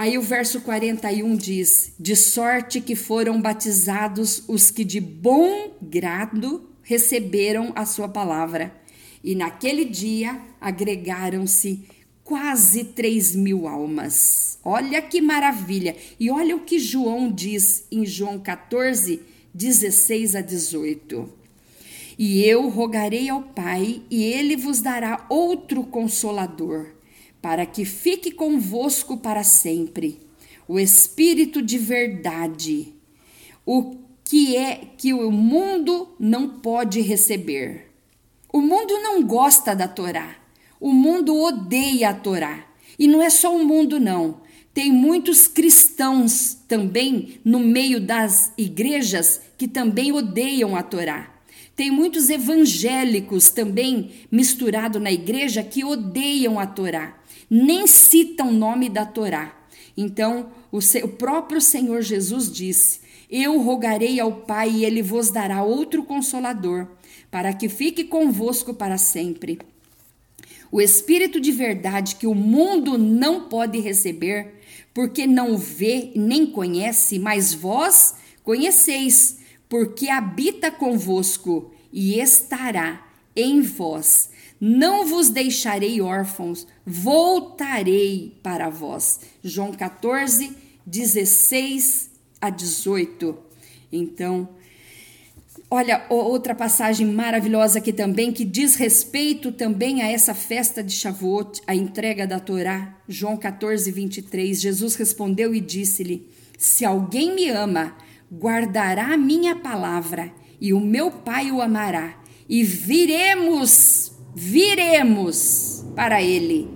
Aí 0.00 0.16
o 0.16 0.22
verso 0.22 0.62
41 0.62 1.36
diz: 1.36 1.92
De 2.00 2.16
sorte 2.16 2.80
que 2.80 2.96
foram 2.96 3.38
batizados 3.38 4.42
os 4.48 4.70
que 4.70 4.82
de 4.82 4.98
bom 4.98 5.76
grado 5.82 6.70
receberam 6.82 7.70
a 7.76 7.84
sua 7.84 8.08
palavra, 8.08 8.74
e 9.22 9.34
naquele 9.34 9.84
dia 9.84 10.40
agregaram-se 10.58 11.84
quase 12.24 12.84
3 12.84 13.36
mil 13.36 13.68
almas. 13.68 14.58
Olha 14.64 15.02
que 15.02 15.20
maravilha! 15.20 15.94
E 16.18 16.30
olha 16.30 16.56
o 16.56 16.60
que 16.60 16.78
João 16.78 17.30
diz 17.30 17.84
em 17.92 18.06
João 18.06 18.38
14, 18.38 19.20
16 19.52 20.34
a 20.34 20.40
18. 20.40 21.30
E 22.18 22.42
eu 22.42 22.70
rogarei 22.70 23.28
ao 23.28 23.42
Pai, 23.42 24.00
e 24.10 24.24
ele 24.24 24.56
vos 24.56 24.80
dará 24.80 25.26
outro 25.28 25.84
consolador, 25.84 26.86
para 27.40 27.64
que 27.66 27.84
fique 27.84 28.30
convosco 28.30 29.16
para 29.16 29.42
sempre, 29.42 30.20
o 30.68 30.78
Espírito 30.78 31.62
de 31.62 31.78
verdade, 31.78 32.94
o 33.64 33.96
que 34.24 34.56
é 34.56 34.88
que 34.96 35.12
o 35.12 35.30
mundo 35.32 36.14
não 36.18 36.48
pode 36.60 37.00
receber. 37.00 37.90
O 38.52 38.60
mundo 38.60 38.94
não 39.00 39.22
gosta 39.22 39.74
da 39.74 39.88
Torá. 39.88 40.36
O 40.80 40.92
mundo 40.92 41.36
odeia 41.36 42.10
a 42.10 42.14
Torá. 42.14 42.66
E 42.98 43.08
não 43.08 43.22
é 43.22 43.30
só 43.30 43.54
o 43.54 43.64
mundo, 43.64 43.98
não. 43.98 44.40
Tem 44.72 44.92
muitos 44.92 45.48
cristãos 45.48 46.56
também 46.68 47.40
no 47.44 47.58
meio 47.58 48.00
das 48.00 48.52
igrejas 48.56 49.40
que 49.58 49.66
também 49.66 50.12
odeiam 50.12 50.76
a 50.76 50.82
Torá. 50.82 51.34
Tem 51.74 51.90
muitos 51.90 52.30
evangélicos 52.30 53.50
também 53.50 54.10
misturado 54.30 55.00
na 55.00 55.10
igreja 55.10 55.62
que 55.62 55.84
odeiam 55.84 56.58
a 56.58 56.66
Torá, 56.66 57.18
nem 57.50 57.86
citam 57.86 58.48
o 58.48 58.52
nome 58.52 58.88
da 58.88 59.04
Torá. 59.04 59.54
Então, 59.96 60.50
o, 60.70 60.78
o 60.78 61.08
próprio 61.08 61.60
Senhor 61.60 62.00
Jesus 62.00 62.50
disse: 62.50 63.00
Eu 63.28 63.60
rogarei 63.60 64.20
ao 64.20 64.32
Pai 64.32 64.70
e 64.70 64.84
ele 64.84 65.02
vos 65.02 65.30
dará 65.30 65.62
outro 65.62 66.04
consolador, 66.04 66.86
para 67.30 67.52
que 67.52 67.68
fique 67.68 68.04
convosco 68.04 68.72
para 68.72 68.96
sempre 68.96 69.58
o 70.72 70.80
Espírito 70.80 71.40
de 71.40 71.50
verdade 71.50 72.14
que 72.14 72.26
o 72.26 72.34
mundo 72.34 72.96
não 72.96 73.48
pode 73.48 73.80
receber, 73.80 74.54
porque 74.94 75.26
não 75.26 75.58
vê 75.58 76.12
nem 76.14 76.46
conhece, 76.46 77.18
mas 77.18 77.52
vós 77.52 78.14
conheceis, 78.44 79.38
porque 79.68 80.08
habita 80.08 80.70
convosco 80.70 81.72
e 81.92 82.20
estará 82.20 83.04
em 83.34 83.60
vós. 83.60 84.30
Não 84.60 85.06
vos 85.06 85.30
deixarei 85.30 86.00
órfãos, 86.00 86.66
voltarei 86.84 88.38
para 88.42 88.68
vós. 88.68 89.20
João 89.42 89.72
14, 89.72 90.54
16 90.84 92.10
a 92.40 92.50
18. 92.50 93.38
Então, 93.90 94.48
Olha, 95.72 96.04
outra 96.08 96.52
passagem 96.52 97.06
maravilhosa 97.06 97.78
aqui 97.78 97.92
também, 97.92 98.32
que 98.32 98.44
diz 98.44 98.74
respeito 98.74 99.52
também 99.52 100.02
a 100.02 100.10
essa 100.10 100.34
festa 100.34 100.82
de 100.82 100.92
Shavuot, 100.92 101.62
a 101.64 101.76
entrega 101.76 102.26
da 102.26 102.40
Torá, 102.40 102.96
João 103.08 103.36
14, 103.36 103.88
23. 103.92 104.60
Jesus 104.60 104.96
respondeu 104.96 105.54
e 105.54 105.60
disse-lhe: 105.60 106.28
Se 106.58 106.84
alguém 106.84 107.36
me 107.36 107.48
ama, 107.50 107.96
guardará 108.32 109.16
minha 109.16 109.54
palavra, 109.54 110.32
e 110.60 110.72
o 110.72 110.80
meu 110.80 111.08
Pai 111.08 111.52
o 111.52 111.60
amará, 111.60 112.18
e 112.48 112.64
viremos, 112.64 114.10
viremos 114.34 115.84
para 115.94 116.22
ele, 116.22 116.68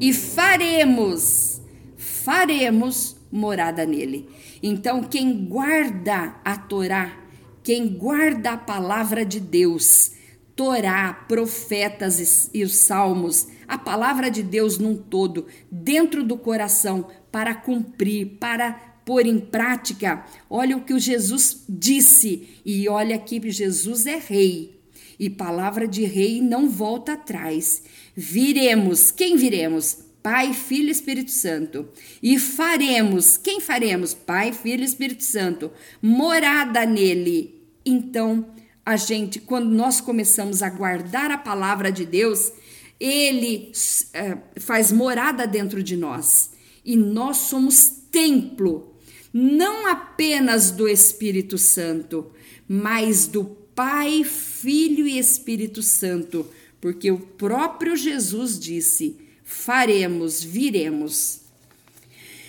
e 0.00 0.12
faremos, 0.12 1.60
faremos 1.96 3.16
morada 3.30 3.84
nele. 3.84 4.28
Então, 4.62 5.02
quem 5.02 5.46
guarda 5.46 6.36
a 6.44 6.56
Torá, 6.56 7.16
quem 7.62 7.88
guarda 7.88 8.52
a 8.52 8.56
palavra 8.56 9.24
de 9.24 9.40
Deus, 9.40 10.12
Torá, 10.54 11.12
profetas 11.28 12.50
e 12.52 12.64
os 12.64 12.76
salmos, 12.76 13.48
a 13.66 13.78
palavra 13.78 14.30
de 14.30 14.42
Deus 14.42 14.78
num 14.78 14.96
todo, 14.96 15.46
dentro 15.70 16.24
do 16.24 16.36
coração, 16.36 17.06
para 17.30 17.54
cumprir, 17.54 18.38
para 18.40 18.72
pôr 19.04 19.26
em 19.26 19.38
prática. 19.38 20.24
Olha 20.50 20.76
o 20.76 20.82
que 20.82 20.94
o 20.94 20.98
Jesus 20.98 21.64
disse, 21.68 22.60
e 22.64 22.88
olha 22.88 23.18
que 23.18 23.50
Jesus 23.50 24.06
é 24.06 24.18
rei. 24.18 24.77
E 25.18 25.28
palavra 25.28 25.86
de 25.86 26.04
rei 26.04 26.40
não 26.40 26.68
volta 26.68 27.14
atrás. 27.14 27.82
Viremos, 28.14 29.10
quem 29.10 29.36
viremos? 29.36 29.98
Pai, 30.22 30.52
Filho 30.52 30.88
e 30.88 30.92
Espírito 30.92 31.30
Santo. 31.30 31.88
E 32.22 32.38
faremos, 32.38 33.36
quem 33.36 33.60
faremos? 33.60 34.14
Pai, 34.14 34.52
Filho 34.52 34.82
e 34.82 34.86
Espírito 34.86 35.24
Santo. 35.24 35.70
Morada 36.02 36.84
nele. 36.84 37.62
Então, 37.84 38.46
a 38.84 38.96
gente, 38.96 39.40
quando 39.40 39.70
nós 39.70 40.00
começamos 40.00 40.62
a 40.62 40.70
guardar 40.70 41.30
a 41.30 41.38
palavra 41.38 41.90
de 41.90 42.04
Deus, 42.04 42.52
ele 42.98 43.72
é, 44.12 44.36
faz 44.60 44.90
morada 44.90 45.46
dentro 45.46 45.82
de 45.82 45.96
nós. 45.96 46.50
E 46.84 46.96
nós 46.96 47.36
somos 47.36 47.88
templo, 48.10 48.96
não 49.32 49.86
apenas 49.86 50.70
do 50.70 50.88
Espírito 50.88 51.58
Santo, 51.58 52.30
mas 52.66 53.26
do 53.26 53.44
Pai, 53.78 54.24
Filho 54.24 55.06
e 55.06 55.20
Espírito 55.20 55.84
Santo, 55.84 56.50
porque 56.80 57.12
o 57.12 57.20
próprio 57.20 57.94
Jesus 57.94 58.58
disse: 58.58 59.16
faremos, 59.44 60.42
viremos. 60.42 61.42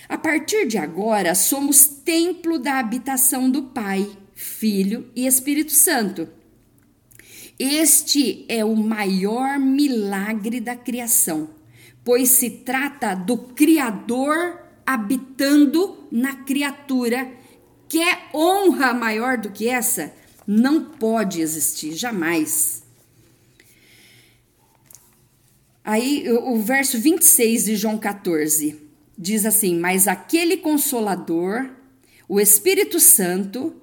A 0.07 0.17
partir 0.17 0.65
de 0.65 0.79
agora, 0.79 1.35
somos 1.35 1.85
templo 1.85 2.57
da 2.57 2.79
habitação 2.79 3.47
do 3.47 3.61
Pai, 3.61 4.09
Filho 4.33 5.07
e 5.15 5.27
Espírito 5.27 5.71
Santo. 5.71 6.27
Este 7.59 8.43
é 8.49 8.65
o 8.65 8.75
maior 8.75 9.59
milagre 9.59 10.59
da 10.59 10.75
criação, 10.75 11.51
pois 12.03 12.29
se 12.29 12.49
trata 12.49 13.13
do 13.13 13.37
Criador 13.37 14.59
habitando 14.83 16.07
na 16.11 16.37
criatura. 16.37 17.31
Quer 17.87 18.29
honra 18.33 18.95
maior 18.95 19.37
do 19.37 19.51
que 19.51 19.67
essa? 19.69 20.17
Não 20.51 20.83
pode 20.83 21.41
existir, 21.41 21.93
jamais. 21.93 22.81
Aí 25.83 26.27
o 26.27 26.59
verso 26.59 26.97
26 26.97 27.65
de 27.65 27.75
João 27.75 27.99
14 27.99 28.75
diz 29.15 29.45
assim: 29.45 29.77
Mas 29.79 30.07
aquele 30.07 30.57
consolador, 30.57 31.69
o 32.27 32.39
Espírito 32.39 32.99
Santo, 32.99 33.75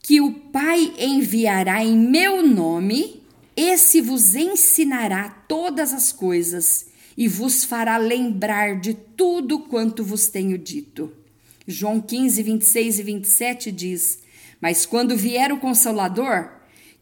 que 0.00 0.20
o 0.20 0.32
Pai 0.32 0.94
enviará 0.96 1.84
em 1.84 1.98
meu 1.98 2.46
nome, 2.46 3.24
esse 3.56 4.00
vos 4.00 4.36
ensinará 4.36 5.28
todas 5.28 5.92
as 5.92 6.12
coisas 6.12 6.86
e 7.16 7.26
vos 7.26 7.64
fará 7.64 7.96
lembrar 7.96 8.78
de 8.78 8.94
tudo 8.94 9.58
quanto 9.58 10.04
vos 10.04 10.28
tenho 10.28 10.56
dito. 10.56 11.12
João 11.66 12.00
15, 12.00 12.44
26 12.44 12.98
e 13.00 13.02
27 13.02 13.72
diz: 13.72 14.23
Mas 14.64 14.86
quando 14.86 15.14
vier 15.14 15.52
o 15.52 15.58
Consolador, 15.58 16.48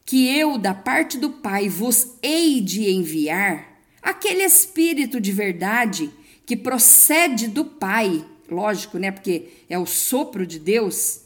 que 0.04 0.26
eu, 0.36 0.58
da 0.58 0.74
parte 0.74 1.16
do 1.16 1.30
Pai, 1.30 1.68
vos 1.68 2.16
hei 2.20 2.60
de 2.60 2.90
enviar, 2.90 3.80
aquele 4.02 4.42
Espírito 4.42 5.20
de 5.20 5.30
verdade 5.30 6.10
que 6.44 6.56
procede 6.56 7.46
do 7.46 7.64
Pai, 7.64 8.26
lógico, 8.50 8.98
né? 8.98 9.12
Porque 9.12 9.50
é 9.70 9.78
o 9.78 9.86
sopro 9.86 10.44
de 10.44 10.58
Deus 10.58 11.20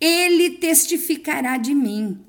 ele 0.00 0.50
testificará 0.50 1.56
de 1.56 1.74
mim, 1.74 2.20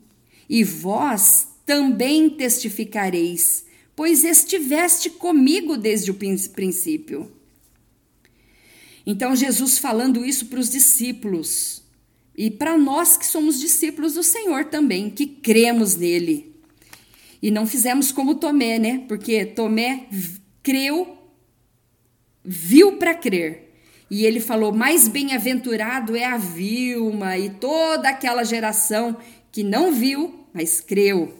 e 0.50 0.63
vós 0.63 1.47
também 1.63 2.32
testificareis, 2.32 3.65
pois 3.95 4.23
estiveste 4.23 5.12
comigo 5.12 5.78
desde 5.78 6.10
o 6.10 6.15
princípio. 6.15 7.32
Então, 9.06 9.36
Jesus 9.36 9.78
falando 9.78 10.26
isso 10.26 10.47
para 10.47 10.60
os 10.60 10.71
discípulos, 10.71 11.86
e 12.38 12.52
para 12.52 12.78
nós 12.78 13.17
que 13.17 13.26
somos 13.26 13.60
discípulos 13.60 14.13
do 14.13 14.21
Senhor 14.21 14.65
também, 14.65 15.10
que 15.10 15.26
cremos 15.26 15.95
nele. 15.95 16.56
E 17.41 17.50
não 17.50 17.65
fizemos 17.65 18.12
como 18.12 18.36
Tomé, 18.36 18.78
né? 18.78 19.06
Porque 19.08 19.43
Tomé 19.43 20.08
creu, 20.62 21.17
viu 22.45 22.97
para 22.97 23.15
crer. 23.15 23.73
E 24.10 24.23
ele 24.23 24.39
falou: 24.39 24.71
Mais 24.71 25.08
bem-aventurado 25.08 26.15
é 26.15 26.26
a 26.26 26.38
Vilma 26.38 27.38
e 27.38 27.50
toda 27.50 28.10
aquela 28.10 28.43
geração 28.43 29.17
que 29.52 29.63
não 29.63 29.91
viu, 29.91 30.45
mas 30.54 30.80
creu. 30.80 31.34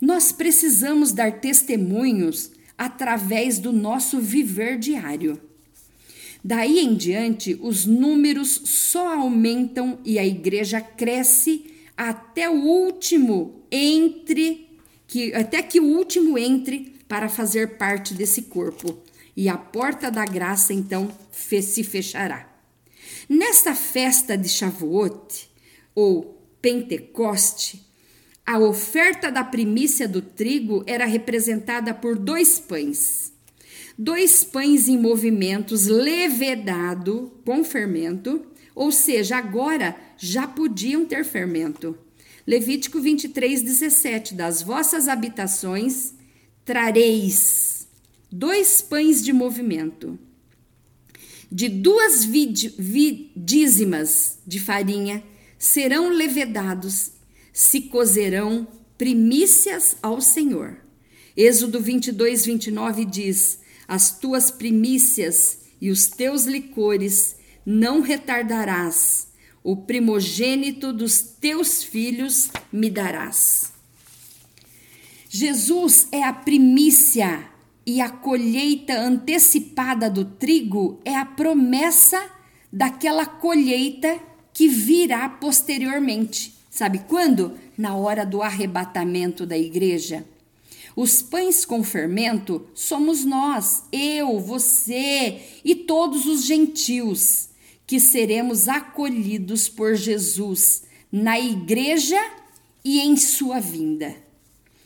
Nós 0.00 0.30
precisamos 0.30 1.12
dar 1.12 1.40
testemunhos 1.40 2.52
através 2.76 3.58
do 3.58 3.72
nosso 3.72 4.20
viver 4.20 4.78
diário. 4.78 5.47
Daí 6.42 6.80
em 6.80 6.94
diante, 6.94 7.58
os 7.60 7.84
números 7.84 8.62
só 8.64 9.14
aumentam 9.14 9.98
e 10.04 10.18
a 10.18 10.26
igreja 10.26 10.80
cresce 10.80 11.66
até 11.96 12.48
o 12.48 12.62
último 12.62 13.62
entre 13.70 14.68
que 15.06 15.34
até 15.34 15.62
que 15.62 15.80
o 15.80 15.96
último 15.96 16.38
entre 16.38 16.94
para 17.08 17.28
fazer 17.28 17.78
parte 17.78 18.14
desse 18.14 18.42
corpo 18.42 18.98
e 19.36 19.48
a 19.48 19.56
porta 19.56 20.10
da 20.10 20.24
graça 20.24 20.72
então 20.72 21.10
se 21.32 21.82
fechará. 21.82 22.48
Nesta 23.28 23.74
festa 23.74 24.36
de 24.36 24.48
Shavuot, 24.48 25.48
ou 25.94 26.42
Pentecoste, 26.60 27.84
a 28.44 28.58
oferta 28.58 29.30
da 29.30 29.44
primícia 29.44 30.08
do 30.08 30.22
trigo 30.22 30.82
era 30.86 31.04
representada 31.04 31.92
por 31.92 32.18
dois 32.18 32.58
pães. 32.58 33.32
Dois 34.00 34.44
pães 34.44 34.86
em 34.86 34.96
movimentos 34.96 35.86
levedado 35.86 37.32
com 37.44 37.64
fermento, 37.64 38.46
ou 38.72 38.92
seja, 38.92 39.36
agora 39.36 39.96
já 40.16 40.46
podiam 40.46 41.04
ter 41.04 41.24
fermento. 41.24 41.98
Levítico 42.46 43.00
23, 43.00 43.60
17: 43.60 44.34
Das 44.34 44.62
vossas 44.62 45.08
habitações 45.08 46.14
trareis 46.64 47.88
dois 48.30 48.80
pães 48.80 49.24
de 49.24 49.32
movimento, 49.32 50.16
de 51.50 51.68
duas 51.68 52.28
dízimas 53.34 54.38
de 54.46 54.60
farinha 54.60 55.24
serão 55.58 56.10
levedados, 56.10 57.12
se 57.52 57.80
cozerão 57.82 58.68
primícias 58.96 59.96
ao 60.00 60.20
Senhor. 60.20 60.76
Êxodo 61.36 61.80
22, 61.80 62.46
29 62.46 63.04
diz: 63.04 63.58
As 63.88 64.10
tuas 64.18 64.50
primícias 64.50 65.60
e 65.80 65.90
os 65.90 66.08
teus 66.08 66.44
licores 66.44 67.36
não 67.64 68.02
retardarás, 68.02 69.28
o 69.64 69.76
primogênito 69.76 70.92
dos 70.92 71.22
teus 71.22 71.82
filhos 71.82 72.50
me 72.70 72.90
darás. 72.90 73.72
Jesus 75.30 76.06
é 76.12 76.22
a 76.22 76.32
primícia 76.34 77.48
e 77.86 78.02
a 78.02 78.10
colheita 78.10 78.98
antecipada 78.98 80.10
do 80.10 80.24
trigo 80.24 81.00
é 81.02 81.16
a 81.16 81.24
promessa 81.24 82.22
daquela 82.70 83.24
colheita 83.24 84.20
que 84.52 84.68
virá 84.68 85.28
posteriormente. 85.28 86.54
Sabe 86.70 87.00
quando? 87.08 87.58
Na 87.76 87.94
hora 87.96 88.26
do 88.26 88.42
arrebatamento 88.42 89.46
da 89.46 89.56
igreja. 89.56 90.26
Os 90.96 91.22
pães 91.22 91.64
com 91.64 91.82
fermento 91.82 92.66
somos 92.74 93.24
nós, 93.24 93.84
eu, 93.92 94.38
você 94.40 95.40
e 95.64 95.74
todos 95.74 96.26
os 96.26 96.44
gentios, 96.44 97.48
que 97.86 97.98
seremos 97.98 98.68
acolhidos 98.68 99.68
por 99.68 99.94
Jesus 99.94 100.82
na 101.10 101.40
igreja 101.40 102.20
e 102.84 103.00
em 103.00 103.16
sua 103.16 103.60
vinda. 103.60 104.14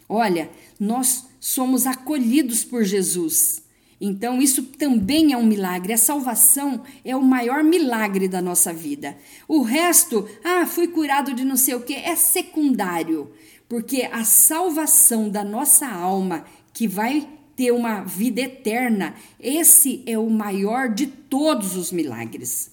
Olha, 0.09 0.51
nós 0.79 1.27
somos 1.41 1.87
acolhidos 1.87 2.65
por 2.65 2.85
Jesus. 2.85 3.63
Então, 4.01 4.43
isso 4.43 4.65
também 4.65 5.33
é 5.33 5.37
um 5.37 5.47
milagre. 5.47 5.93
A 5.93 5.97
salvação 5.97 6.83
é 7.05 7.15
o 7.15 7.23
maior 7.23 7.63
milagre 7.63 8.27
da 8.27 8.43
nossa 8.43 8.73
vida. 8.73 9.17
O 9.47 9.63
resto, 9.63 10.29
ah, 10.43 10.67
fui 10.67 10.89
curado 10.89 11.33
de 11.33 11.45
não 11.45 11.57
sei 11.57 11.75
o 11.75 11.83
que, 11.83 11.95
é 11.95 12.17
secundário, 12.17 13.31
porque 13.73 14.07
a 14.13 14.23
salvação 14.23 15.31
da 15.31 15.43
nossa 15.43 15.89
alma, 15.89 16.45
que 16.75 16.87
vai 16.87 17.27
ter 17.57 17.73
uma 17.73 18.03
vida 18.03 18.43
eterna, 18.43 19.15
esse 19.41 20.03
é 20.05 20.19
o 20.19 20.29
maior 20.29 20.91
de 20.91 21.07
todos 21.07 21.75
os 21.75 21.91
milagres. 21.91 22.71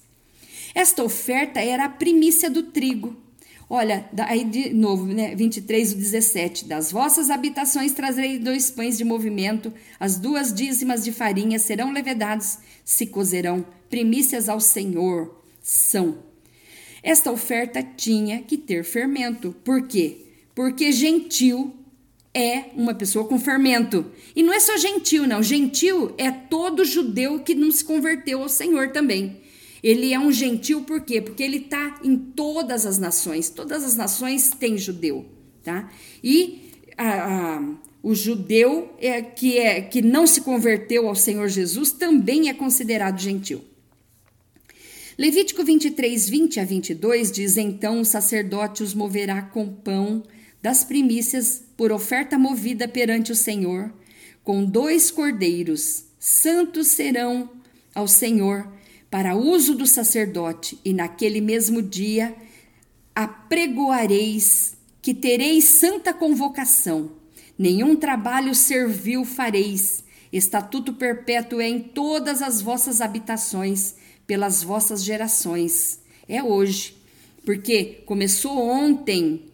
Esta 0.74 1.02
oferta 1.02 1.58
era 1.58 1.86
a 1.86 1.88
primícia 1.88 2.50
do 2.50 2.64
trigo. 2.64 3.16
Olha, 3.66 4.10
aí 4.26 4.44
de 4.44 4.74
novo, 4.74 5.06
né, 5.06 5.34
23, 5.34 5.94
17. 5.94 6.66
Das 6.66 6.92
vossas 6.92 7.30
habitações 7.30 7.94
trazerei 7.94 8.38
dois 8.38 8.70
pães 8.70 8.98
de 8.98 9.04
movimento, 9.04 9.72
as 9.98 10.18
duas 10.18 10.52
dízimas 10.52 11.02
de 11.02 11.12
farinha 11.12 11.58
serão 11.58 11.92
levedados, 11.92 12.58
se 12.84 13.06
cozerão, 13.06 13.64
primícias 13.88 14.50
ao 14.50 14.60
Senhor 14.60 15.34
são. 15.62 16.18
Esta 17.02 17.32
oferta 17.32 17.82
tinha 17.82 18.42
que 18.42 18.58
ter 18.58 18.84
fermento. 18.84 19.56
Por 19.64 19.88
quê? 19.88 20.26
Porque 20.60 20.92
gentil 20.92 21.74
é 22.34 22.64
uma 22.76 22.92
pessoa 22.92 23.24
com 23.24 23.38
fermento. 23.38 24.04
E 24.36 24.42
não 24.42 24.52
é 24.52 24.60
só 24.60 24.76
gentil, 24.76 25.26
não. 25.26 25.42
Gentil 25.42 26.12
é 26.18 26.30
todo 26.30 26.84
judeu 26.84 27.40
que 27.40 27.54
não 27.54 27.72
se 27.72 27.82
converteu 27.82 28.42
ao 28.42 28.48
Senhor 28.50 28.92
também. 28.92 29.40
Ele 29.82 30.12
é 30.12 30.20
um 30.20 30.30
gentil 30.30 30.82
por 30.82 31.00
quê? 31.00 31.22
Porque 31.22 31.42
ele 31.42 31.56
está 31.56 31.98
em 32.04 32.14
todas 32.14 32.84
as 32.84 32.98
nações. 32.98 33.48
Todas 33.48 33.82
as 33.82 33.96
nações 33.96 34.50
têm 34.50 34.76
judeu, 34.76 35.24
tá? 35.64 35.90
E 36.22 36.70
a, 36.94 37.54
a, 37.56 37.74
o 38.02 38.14
judeu 38.14 38.94
é, 38.98 39.22
que, 39.22 39.56
é, 39.56 39.80
que 39.80 40.02
não 40.02 40.26
se 40.26 40.42
converteu 40.42 41.08
ao 41.08 41.14
Senhor 41.14 41.48
Jesus 41.48 41.90
também 41.90 42.50
é 42.50 42.52
considerado 42.52 43.18
gentil. 43.18 43.64
Levítico 45.16 45.64
23, 45.64 46.28
20 46.28 46.60
a 46.60 46.64
22 46.66 47.32
diz: 47.32 47.56
Então 47.56 48.02
o 48.02 48.04
sacerdote 48.04 48.82
os 48.82 48.92
moverá 48.92 49.40
com 49.40 49.66
pão 49.66 50.22
das 50.62 50.84
primícias 50.84 51.62
por 51.76 51.90
oferta 51.90 52.38
movida 52.38 52.86
perante 52.86 53.32
o 53.32 53.36
Senhor, 53.36 53.92
com 54.42 54.64
dois 54.64 55.10
cordeiros, 55.10 56.04
santos 56.18 56.88
serão 56.88 57.50
ao 57.94 58.06
Senhor 58.06 58.70
para 59.10 59.34
uso 59.34 59.74
do 59.74 59.86
sacerdote, 59.86 60.78
e 60.84 60.92
naquele 60.92 61.40
mesmo 61.40 61.82
dia 61.82 62.34
apregoareis 63.14 64.76
que 65.02 65.12
tereis 65.12 65.64
santa 65.64 66.14
convocação, 66.14 67.10
nenhum 67.58 67.96
trabalho 67.96 68.54
servil 68.54 69.24
fareis, 69.24 70.04
estatuto 70.32 70.92
perpétuo 70.92 71.60
é 71.60 71.68
em 71.68 71.80
todas 71.80 72.40
as 72.40 72.62
vossas 72.62 73.00
habitações, 73.00 73.94
pelas 74.26 74.62
vossas 74.62 75.02
gerações. 75.02 75.98
É 76.28 76.40
hoje, 76.40 76.96
porque 77.44 78.02
começou 78.06 78.56
ontem. 78.56 79.49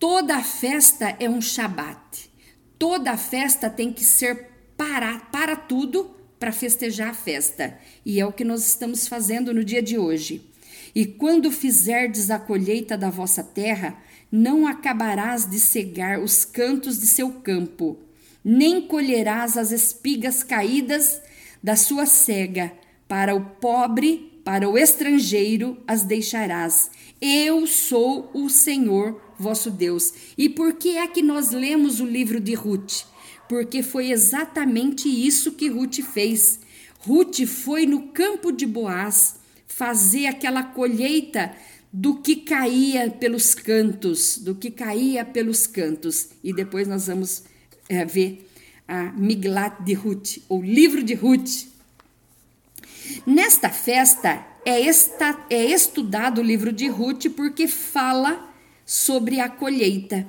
Toda 0.00 0.42
festa 0.42 1.14
é 1.20 1.28
um 1.28 1.42
Shabat. 1.42 2.30
Toda 2.78 3.18
festa 3.18 3.68
tem 3.68 3.92
que 3.92 4.02
ser 4.02 4.48
para, 4.74 5.18
para 5.30 5.54
tudo 5.54 6.16
para 6.38 6.52
festejar 6.52 7.10
a 7.10 7.14
festa. 7.14 7.78
E 8.02 8.18
é 8.18 8.24
o 8.24 8.32
que 8.32 8.42
nós 8.42 8.66
estamos 8.66 9.06
fazendo 9.06 9.52
no 9.52 9.62
dia 9.62 9.82
de 9.82 9.98
hoje. 9.98 10.50
E 10.94 11.04
quando 11.04 11.50
fizerdes 11.50 12.30
a 12.30 12.38
colheita 12.38 12.96
da 12.96 13.10
vossa 13.10 13.44
terra, 13.44 13.94
não 14.32 14.66
acabarás 14.66 15.44
de 15.44 15.60
cegar 15.60 16.18
os 16.18 16.46
cantos 16.46 16.98
de 16.98 17.06
seu 17.06 17.32
campo, 17.32 17.98
nem 18.42 18.80
colherás 18.80 19.58
as 19.58 19.70
espigas 19.70 20.42
caídas 20.42 21.20
da 21.62 21.76
sua 21.76 22.06
cega. 22.06 22.72
Para 23.06 23.34
o 23.34 23.44
pobre, 23.44 24.40
para 24.42 24.66
o 24.66 24.78
estrangeiro 24.78 25.76
as 25.86 26.04
deixarás. 26.04 26.90
Eu 27.20 27.66
sou 27.66 28.30
o 28.32 28.48
Senhor 28.48 29.20
vosso 29.38 29.70
Deus. 29.70 30.12
E 30.36 30.48
por 30.48 30.74
que 30.74 30.96
é 30.96 31.06
que 31.06 31.22
nós 31.22 31.50
lemos 31.50 32.00
o 32.00 32.06
livro 32.06 32.40
de 32.40 32.54
Ruth? 32.54 33.04
porque 33.50 33.82
foi 33.82 34.12
exatamente 34.12 35.08
isso 35.08 35.50
que 35.50 35.68
Ruth 35.68 36.02
fez. 36.02 36.60
Ruth 37.00 37.44
foi 37.46 37.84
no 37.84 38.02
campo 38.12 38.52
de 38.52 38.64
Boaz 38.64 39.40
fazer 39.66 40.26
aquela 40.26 40.62
colheita 40.62 41.52
do 41.92 42.14
que 42.14 42.36
caía 42.36 43.10
pelos 43.10 43.52
cantos, 43.52 44.38
do 44.38 44.54
que 44.54 44.70
caía 44.70 45.24
pelos 45.24 45.66
cantos. 45.66 46.28
E 46.44 46.52
depois 46.52 46.86
nós 46.86 47.08
vamos 47.08 47.42
é, 47.88 48.04
ver 48.04 48.48
a 48.86 49.10
Miglat 49.14 49.82
de 49.82 49.94
Ruth, 49.94 50.38
o 50.48 50.62
livro 50.62 51.02
de 51.02 51.14
Ruth. 51.14 51.66
Nesta 53.26 53.68
festa 53.68 54.46
é, 54.64 54.86
esta, 54.86 55.46
é 55.48 55.64
estudado 55.64 56.40
o 56.40 56.44
livro 56.44 56.72
de 56.72 56.88
Ruth 56.88 57.26
porque 57.36 57.66
fala 57.66 58.48
sobre 58.84 59.40
a 59.40 59.48
colheita. 59.48 60.28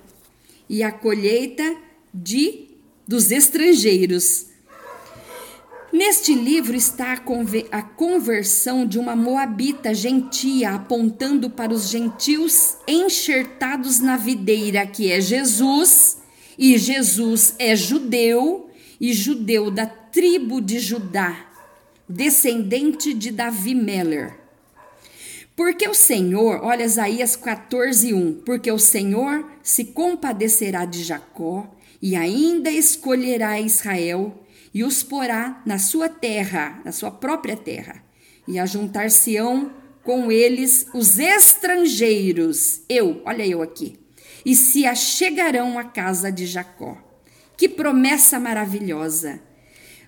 E 0.70 0.84
a 0.84 0.92
colheita 0.92 1.76
de 2.14 2.70
dos 3.08 3.32
estrangeiros. 3.32 4.46
Neste 5.92 6.34
livro 6.34 6.74
está 6.74 7.22
a 7.72 7.82
conversão 7.82 8.86
de 8.86 8.98
uma 8.98 9.14
moabita 9.14 9.94
gentia, 9.94 10.72
apontando 10.72 11.50
para 11.50 11.74
os 11.74 11.90
gentios 11.90 12.78
enxertados 12.88 14.00
na 14.00 14.16
videira, 14.16 14.88
que 14.88 15.12
é 15.12 15.20
Jesus, 15.20 16.20
e 16.58 16.78
Jesus 16.78 17.56
é 17.60 17.76
judeu, 17.76 18.70
e 19.02 19.12
judeu 19.12 19.70
da 19.70 19.86
tribo 19.86 20.62
de 20.62 20.80
Judá, 20.80 21.51
descendente 22.12 23.14
de 23.14 23.32
Davi 23.32 23.74
Meller. 23.74 24.38
Porque 25.56 25.88
o 25.88 25.94
Senhor, 25.94 26.62
olha 26.64 26.84
Isaías 26.84 27.36
14, 27.36 28.14
1, 28.14 28.42
porque 28.46 28.72
o 28.72 28.80
Senhor 28.80 29.46
se 29.62 29.86
compadecerá 29.86 30.86
de 30.86 31.04
Jacó 31.04 31.70
e 32.02 32.16
ainda 32.16 32.72
escolherá 32.72 33.60
Israel 33.60 34.44
e 34.74 34.84
os 34.84 35.04
porá 35.04 35.62
na 35.66 35.78
sua 35.78 36.08
terra, 36.08 36.82
na 36.84 36.92
sua 36.92 37.12
própria 37.12 37.58
terra, 37.58 38.04
e 38.48 38.58
ajuntar-se-ão 38.58 39.72
com 40.04 40.32
eles 40.32 40.88
os 40.94 41.20
estrangeiros, 41.20 42.82
eu, 42.90 43.22
olha 43.26 43.46
eu 43.46 43.62
aqui, 43.62 44.00
e 44.46 44.56
se 44.56 44.86
achegarão 44.86 45.78
à 45.78 45.84
casa 45.84 46.32
de 46.32 46.46
Jacó. 46.46 46.98
Que 47.56 47.70
promessa 47.70 48.40
maravilhosa! 48.40 49.51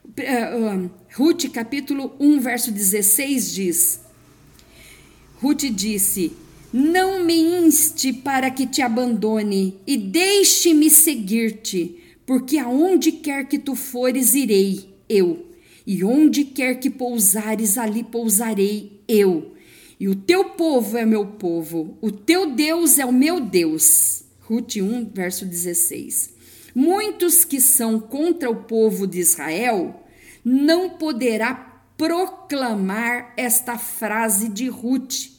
Uh, 0.05 0.85
uh, 0.85 0.91
Ruth, 1.15 1.49
capítulo 1.51 2.15
1, 2.19 2.39
verso 2.39 2.71
16 2.71 3.53
diz: 3.53 3.99
Ruth 5.41 5.63
disse: 5.71 6.33
não 6.73 7.23
me 7.23 7.35
inste 7.35 8.11
para 8.11 8.49
que 8.49 8.65
te 8.65 8.81
abandone 8.81 9.79
e 9.85 9.95
deixe-me 9.95 10.89
seguir-te, 10.89 11.99
porque 12.25 12.57
aonde 12.57 13.11
quer 13.11 13.47
que 13.47 13.59
tu 13.59 13.75
fores, 13.75 14.33
irei 14.33 14.89
eu, 15.07 15.45
e 15.85 16.03
onde 16.03 16.43
quer 16.43 16.79
que 16.79 16.89
pousares, 16.89 17.77
ali 17.77 18.03
pousarei 18.03 19.03
eu. 19.07 19.53
E 19.99 20.09
o 20.09 20.15
teu 20.15 20.45
povo 20.45 20.97
é 20.97 21.05
meu 21.05 21.27
povo, 21.27 21.95
o 22.01 22.11
teu 22.11 22.49
Deus 22.49 22.97
é 22.97 23.05
o 23.05 23.13
meu 23.13 23.39
Deus. 23.39 24.23
Ruth 24.41 24.77
1, 24.77 25.11
verso 25.13 25.45
16. 25.45 26.32
Muitos 26.73 27.45
que 27.45 27.61
são 27.61 27.99
contra 27.99 28.49
o 28.49 28.63
povo 28.63 29.05
de 29.05 29.19
Israel 29.19 30.03
não 30.43 30.91
poderá 30.91 31.53
proclamar 31.97 33.33
esta 33.37 33.77
frase 33.77 34.49
de 34.49 34.67
Ruth 34.67 35.31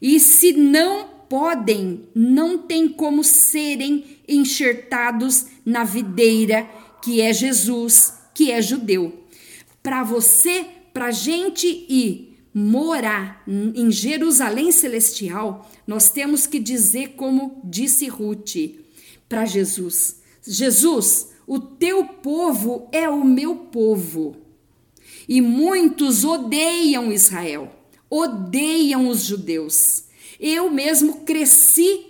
e 0.00 0.20
se 0.20 0.52
não 0.52 1.08
podem, 1.28 2.08
não 2.14 2.58
tem 2.58 2.88
como 2.88 3.24
serem 3.24 4.04
enxertados 4.28 5.46
na 5.64 5.84
videira 5.84 6.68
que 7.02 7.20
é 7.20 7.32
Jesus, 7.32 8.14
que 8.34 8.50
é 8.50 8.62
judeu. 8.62 9.24
Para 9.82 10.02
você, 10.02 10.66
para 10.92 11.10
gente 11.10 11.66
ir 11.88 12.38
morar 12.54 13.42
em 13.46 13.90
Jerusalém 13.90 14.72
celestial, 14.72 15.70
nós 15.86 16.10
temos 16.10 16.46
que 16.46 16.58
dizer 16.58 17.10
como 17.16 17.60
disse 17.64 18.08
Ruth 18.08 18.54
para 19.28 19.44
Jesus: 19.44 20.16
Jesus, 20.46 21.28
o 21.46 21.58
teu 21.58 22.04
povo 22.04 22.88
é 22.92 23.08
o 23.08 23.24
meu 23.24 23.56
povo. 23.56 24.36
E 25.28 25.40
muitos 25.40 26.24
odeiam 26.24 27.12
Israel 27.12 27.72
odeiam 28.10 29.08
os 29.08 29.24
judeus. 29.24 30.04
Eu 30.38 30.70
mesmo 30.70 31.20
cresci 31.20 32.06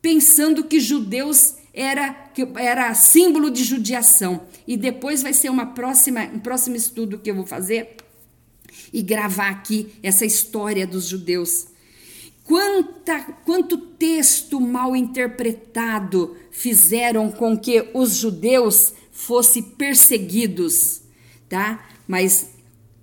pensando 0.00 0.64
que 0.64 0.80
judeus 0.80 1.56
era, 1.72 2.12
que 2.12 2.46
era 2.56 2.94
símbolo 2.94 3.50
de 3.50 3.64
judiação. 3.64 4.42
E 4.66 4.76
depois 4.76 5.22
vai 5.22 5.32
ser 5.32 5.50
uma 5.50 5.66
próxima, 5.66 6.22
um 6.24 6.38
próximo 6.38 6.76
estudo 6.76 7.18
que 7.18 7.30
eu 7.30 7.34
vou 7.34 7.46
fazer 7.46 7.96
e 8.92 9.02
gravar 9.02 9.48
aqui 9.48 9.92
essa 10.02 10.24
história 10.24 10.86
dos 10.86 11.06
judeus. 11.06 11.68
Quanta, 12.46 13.20
quanto 13.44 13.76
texto 13.76 14.60
mal 14.60 14.94
interpretado 14.94 16.36
fizeram 16.50 17.30
com 17.30 17.58
que 17.58 17.90
os 17.92 18.16
judeus 18.16 18.94
fossem 19.10 19.62
perseguidos, 19.62 21.02
tá? 21.48 21.84
Mas 22.06 22.50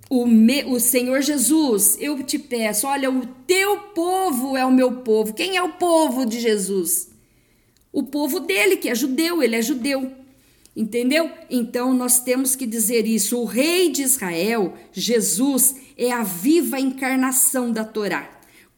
o, 0.09 0.25
me, 0.25 0.63
o 0.63 0.79
Senhor 0.79 1.21
Jesus, 1.21 1.97
eu 1.99 2.21
te 2.23 2.39
peço, 2.39 2.87
olha, 2.87 3.09
o 3.09 3.25
teu 3.25 3.77
povo 3.95 4.55
é 4.55 4.65
o 4.65 4.71
meu 4.71 4.97
povo. 4.97 5.33
Quem 5.33 5.57
é 5.57 5.63
o 5.63 5.73
povo 5.73 6.25
de 6.25 6.39
Jesus? 6.39 7.09
O 7.91 8.03
povo 8.03 8.39
dele, 8.39 8.77
que 8.77 8.89
é 8.89 8.95
judeu, 8.95 9.43
ele 9.43 9.55
é 9.55 9.61
judeu. 9.61 10.11
Entendeu? 10.75 11.29
Então 11.49 11.93
nós 11.93 12.19
temos 12.19 12.55
que 12.55 12.65
dizer 12.65 13.05
isso. 13.05 13.37
O 13.37 13.45
rei 13.45 13.89
de 13.91 14.03
Israel, 14.03 14.73
Jesus, 14.91 15.75
é 15.97 16.11
a 16.11 16.23
viva 16.23 16.79
encarnação 16.79 17.71
da 17.71 17.83
Torá, 17.83 18.29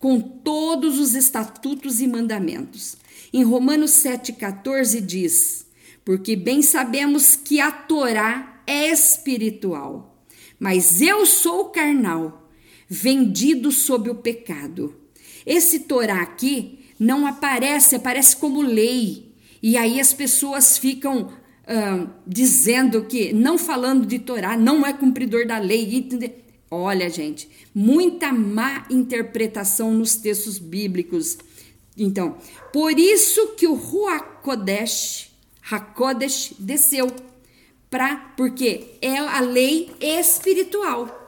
com 0.05 0.21
todos 0.21 0.99
os 0.99 1.15
estatutos 1.15 1.99
e 1.99 2.05
mandamentos. 2.05 2.95
Em 3.33 3.43
Romanos 3.43 3.89
7,14 3.89 5.01
diz: 5.01 5.65
Porque 6.05 6.35
bem 6.35 6.61
sabemos 6.61 7.35
que 7.35 7.59
a 7.59 7.71
Torá 7.71 8.61
é 8.67 8.91
espiritual 8.91 10.15
mas 10.59 11.01
eu 11.01 11.25
sou 11.25 11.65
carnal, 11.65 12.49
vendido 12.87 13.71
sob 13.71 14.09
o 14.09 14.15
pecado. 14.15 14.95
Esse 15.45 15.79
Torá 15.79 16.21
aqui 16.21 16.79
não 16.99 17.25
aparece, 17.25 17.95
aparece 17.95 18.37
como 18.37 18.61
lei. 18.61 19.33
E 19.61 19.77
aí 19.77 19.99
as 19.99 20.13
pessoas 20.13 20.77
ficam 20.77 21.23
uh, 21.23 22.09
dizendo 22.25 23.05
que, 23.05 23.33
não 23.33 23.57
falando 23.57 24.05
de 24.05 24.19
Torá, 24.19 24.55
não 24.55 24.85
é 24.85 24.93
cumpridor 24.93 25.45
da 25.45 25.57
lei. 25.57 26.07
Olha, 26.69 27.09
gente, 27.09 27.49
muita 27.73 28.31
má 28.31 28.85
interpretação 28.89 29.93
nos 29.93 30.15
textos 30.15 30.57
bíblicos. 30.57 31.37
Então, 31.97 32.37
por 32.73 32.97
isso 32.99 33.53
que 33.55 33.67
o 33.67 33.73
Ruach 33.73 34.41
Kodesh, 34.41 35.31
Hakodesh 35.69 36.53
desceu 36.59 37.11
para 37.89 38.15
porque 38.35 38.97
é 39.01 39.17
a 39.17 39.39
lei 39.39 39.91
espiritual. 39.99 41.24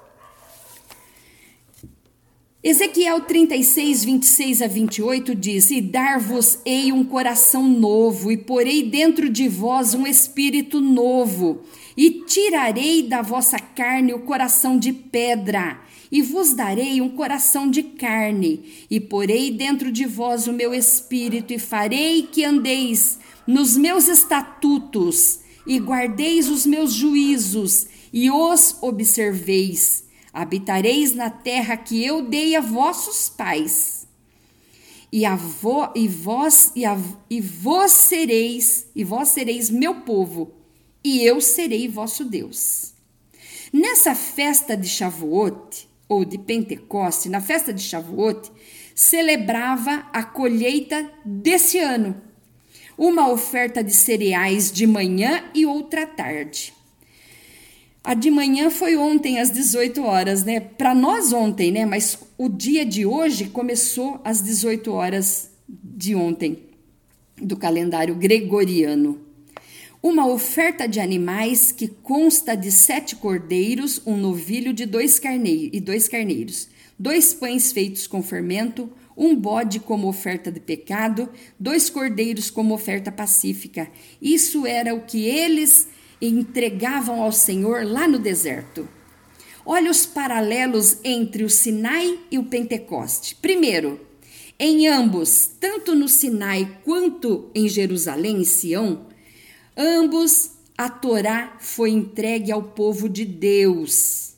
Ezequiel 2.69 3.21
36, 3.21 4.03
26 4.03 4.61
a 4.61 4.67
28 4.67 5.33
diz: 5.33 5.71
E 5.71 5.79
dar-vos-ei 5.79 6.91
um 6.91 7.01
coração 7.01 7.65
novo, 7.65 8.29
e 8.29 8.35
porei 8.35 8.83
dentro 8.83 9.29
de 9.29 9.47
vós 9.47 9.93
um 9.93 10.05
espírito 10.05 10.81
novo, 10.81 11.61
e 11.95 12.25
tirarei 12.27 13.03
da 13.03 13.21
vossa 13.21 13.57
carne 13.57 14.13
o 14.13 14.19
coração 14.19 14.77
de 14.77 14.91
pedra, 14.91 15.79
e 16.11 16.21
vos 16.21 16.51
darei 16.51 16.99
um 16.99 17.07
coração 17.07 17.71
de 17.71 17.83
carne, 17.83 18.65
e 18.91 18.99
porei 18.99 19.49
dentro 19.49 19.89
de 19.89 20.05
vós 20.05 20.45
o 20.45 20.51
meu 20.51 20.73
espírito, 20.73 21.53
e 21.53 21.57
farei 21.57 22.23
que 22.23 22.43
andeis 22.43 23.17
nos 23.47 23.77
meus 23.77 24.09
estatutos, 24.09 25.39
e 25.65 25.79
guardeis 25.79 26.49
os 26.49 26.65
meus 26.65 26.91
juízos, 26.91 27.87
e 28.11 28.29
os 28.29 28.75
observeis 28.81 30.05
habitareis 30.37 31.15
na 31.15 31.31
terra 31.31 31.75
que 31.75 32.05
eu 32.05 32.21
dei 32.21 32.55
a 32.55 32.61
vossos 32.61 33.27
pais. 33.27 34.07
E, 35.11 35.25
a 35.25 35.35
vo, 35.35 35.91
e 35.95 36.07
vós 36.07 36.71
e, 36.75 36.85
a, 36.85 36.95
e 37.29 37.41
vós 37.41 37.91
sereis 37.91 38.87
e 38.95 39.03
vós 39.03 39.29
sereis 39.29 39.69
meu 39.69 40.01
povo 40.01 40.51
e 41.03 41.23
eu 41.23 41.41
serei 41.41 41.87
vosso 41.87 42.23
Deus. 42.23 42.93
Nessa 43.73 44.13
festa 44.13 44.77
de 44.77 44.87
Shavuot 44.87 45.89
ou 46.07 46.23
de 46.23 46.37
Pentecoste, 46.37 47.29
na 47.29 47.41
festa 47.41 47.73
de 47.73 47.81
Shavuot, 47.81 48.51
celebrava 48.93 50.07
a 50.13 50.23
colheita 50.23 51.09
desse 51.25 51.79
ano. 51.79 52.21
Uma 52.97 53.29
oferta 53.29 53.83
de 53.83 53.93
cereais 53.93 54.71
de 54.71 54.85
manhã 54.85 55.43
e 55.53 55.65
outra 55.65 56.05
tarde. 56.05 56.76
A 58.07 58.13
de 58.13 58.31
manhã 58.31 58.69
foi 58.69 58.95
ontem 58.95 59.37
às 59.37 59.51
18 59.51 60.01
horas, 60.01 60.45
né? 60.45 60.61
Para 60.61 60.95
nós 60.95 61.33
ontem, 61.33 61.73
né? 61.73 61.85
Mas 61.85 62.17
o 62.37 62.47
dia 62.47 62.85
de 62.85 63.05
hoje 63.05 63.49
começou 63.49 64.21
às 64.23 64.41
18 64.41 64.93
horas 64.93 65.51
de 65.67 66.15
ontem, 66.15 66.57
do 67.35 67.57
calendário 67.57 68.15
gregoriano. 68.15 69.19
Uma 70.01 70.25
oferta 70.25 70.87
de 70.87 71.01
animais 71.01 71.73
que 71.73 71.89
consta 71.89 72.55
de 72.55 72.71
sete 72.71 73.13
cordeiros, 73.13 74.01
um 74.05 74.15
novilho 74.15 74.71
de 74.71 74.85
dois 74.85 75.19
carneiros 75.19 75.71
e 75.73 75.81
dois 75.81 76.07
carneiros, 76.07 76.69
dois 76.97 77.33
pães 77.33 77.73
feitos 77.73 78.07
com 78.07 78.23
fermento, 78.23 78.89
um 79.17 79.35
bode 79.35 79.81
como 79.81 80.07
oferta 80.07 80.49
de 80.49 80.61
pecado, 80.61 81.27
dois 81.59 81.89
cordeiros 81.89 82.49
como 82.49 82.73
oferta 82.73 83.11
pacífica. 83.11 83.91
Isso 84.21 84.65
era 84.65 84.95
o 84.95 85.01
que 85.01 85.25
eles 85.25 85.89
e 86.19 86.27
entregavam 86.27 87.21
ao 87.21 87.31
Senhor 87.31 87.85
lá 87.85 88.07
no 88.07 88.19
deserto. 88.19 88.87
Olha 89.65 89.91
os 89.91 90.05
paralelos 90.05 90.97
entre 91.03 91.43
o 91.43 91.49
Sinai 91.49 92.19
e 92.31 92.39
o 92.39 92.45
Pentecoste. 92.45 93.35
Primeiro, 93.35 93.99
em 94.59 94.87
ambos, 94.87 95.51
tanto 95.59 95.93
no 95.93 96.07
Sinai 96.07 96.79
quanto 96.83 97.51
em 97.53 97.67
Jerusalém, 97.67 98.41
em 98.41 98.43
Sião, 98.43 99.05
ambos 99.75 100.51
a 100.77 100.89
Torá 100.89 101.57
foi 101.59 101.91
entregue 101.91 102.51
ao 102.51 102.63
povo 102.63 103.09
de 103.09 103.25
Deus. 103.25 104.33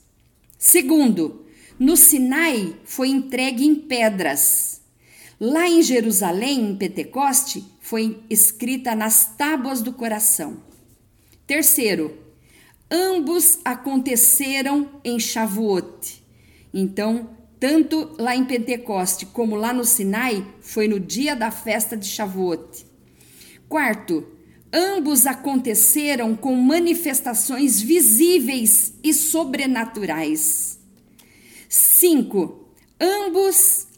Segundo, 0.58 1.46
no 1.78 1.96
Sinai 1.96 2.76
foi 2.84 3.08
entregue 3.08 3.64
em 3.64 3.74
pedras. 3.74 4.80
Lá 5.38 5.68
em 5.68 5.82
Jerusalém, 5.82 6.70
em 6.70 6.76
Pentecoste, 6.76 7.64
foi 7.80 8.20
escrita 8.28 8.94
nas 8.94 9.36
tábuas 9.36 9.80
do 9.80 9.92
coração. 9.92 10.69
Terceiro, 11.50 12.16
ambos 12.88 13.58
aconteceram 13.64 14.88
em 15.02 15.18
Shavuot. 15.18 16.24
Então, 16.72 17.30
tanto 17.58 18.14
lá 18.20 18.36
em 18.36 18.44
Pentecoste 18.44 19.26
como 19.26 19.56
lá 19.56 19.72
no 19.72 19.84
Sinai, 19.84 20.46
foi 20.60 20.86
no 20.86 21.00
dia 21.00 21.34
da 21.34 21.50
festa 21.50 21.96
de 21.96 22.06
Shavuot. 22.06 22.86
Quarto, 23.68 24.24
ambos 24.72 25.26
aconteceram 25.26 26.36
com 26.36 26.54
manifestações 26.54 27.82
visíveis 27.82 28.94
e 29.02 29.12
sobrenaturais. 29.12 30.78
Cinco, 31.68 32.72
ambos 33.00 33.88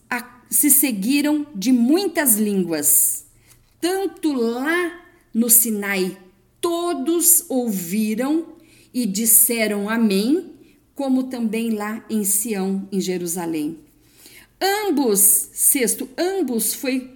se 0.49 0.71
seguiram 0.71 1.47
de 1.55 1.71
muitas 1.71 2.37
línguas, 2.37 3.27
tanto 3.79 4.33
lá 4.33 5.03
no 5.35 5.51
Sinai 5.51 6.17
todos 6.63 7.45
ouviram 7.51 8.55
e 8.95 9.05
disseram 9.05 9.91
amém, 9.91 10.55
como 10.95 11.25
também 11.25 11.71
lá 11.71 12.05
em 12.09 12.25
Sião, 12.25 12.89
em 12.93 13.01
Jerusalém. 13.01 13.81
Ambos, 14.61 15.49
sexto, 15.53 16.09
ambos 16.17 16.73
foi 16.73 17.11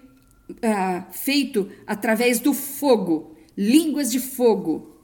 uh, 0.50 1.12
feito 1.12 1.70
através 1.86 2.40
do 2.40 2.52
fogo, 2.52 3.36
línguas 3.56 4.10
de 4.10 4.18
fogo. 4.18 4.96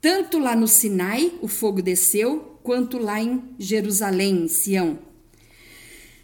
Tanto 0.00 0.38
lá 0.38 0.54
no 0.54 0.68
Sinai, 0.68 1.32
o 1.42 1.48
fogo 1.48 1.82
desceu, 1.82 2.60
quanto 2.62 2.98
lá 2.98 3.20
em 3.20 3.42
Jerusalém, 3.58 4.44
em 4.44 4.48
Sião. 4.48 5.00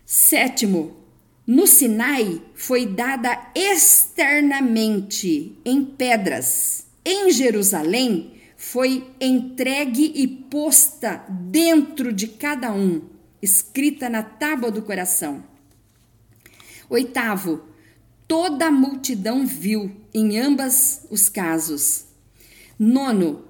Sétimo, 0.06 0.96
no 1.44 1.66
Sinai 1.66 2.40
foi 2.54 2.86
dada 2.86 3.50
externamente 3.56 5.58
em 5.64 5.84
pedras 5.84 6.83
em 7.04 7.30
Jerusalém 7.30 8.34
foi 8.56 9.06
entregue 9.20 10.12
e 10.14 10.26
posta 10.26 11.24
dentro 11.28 12.12
de 12.12 12.28
cada 12.28 12.72
um, 12.72 13.02
escrita 13.42 14.08
na 14.08 14.22
tábua 14.22 14.70
do 14.70 14.82
coração. 14.82 15.44
Oitavo, 16.88 17.64
toda 18.26 18.66
a 18.66 18.70
multidão 18.70 19.46
viu 19.46 19.94
em 20.12 20.38
ambas 20.38 21.06
os 21.10 21.28
casos. 21.28 22.06
Nono, 22.78 23.44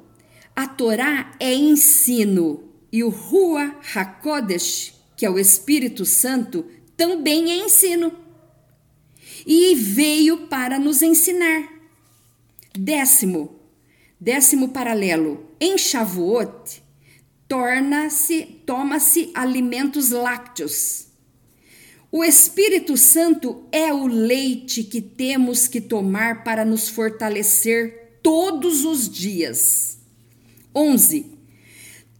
a 0.56 0.66
Torá 0.66 1.34
é 1.38 1.54
ensino 1.54 2.64
e 2.92 3.02
o 3.02 3.08
Rua 3.08 3.76
HaKodesh, 3.94 4.94
que 5.16 5.26
é 5.26 5.30
o 5.30 5.38
Espírito 5.38 6.04
Santo, 6.04 6.64
também 6.96 7.50
é 7.50 7.64
ensino. 7.64 8.12
E 9.46 9.74
veio 9.74 10.46
para 10.46 10.78
nos 10.78 11.02
ensinar. 11.02 11.73
Décimo, 12.76 13.54
décimo 14.20 14.70
paralelo, 14.70 15.48
em 15.60 15.78
Shavuot, 15.78 16.82
torna-se, 17.46 18.42
toma-se 18.66 19.30
alimentos 19.32 20.10
lácteos. 20.10 21.06
O 22.10 22.24
Espírito 22.24 22.96
Santo 22.96 23.64
é 23.70 23.92
o 23.92 24.08
leite 24.08 24.82
que 24.82 25.00
temos 25.00 25.68
que 25.68 25.80
tomar 25.80 26.42
para 26.42 26.64
nos 26.64 26.88
fortalecer 26.88 28.18
todos 28.20 28.84
os 28.84 29.08
dias. 29.08 29.98
11. 30.74 31.26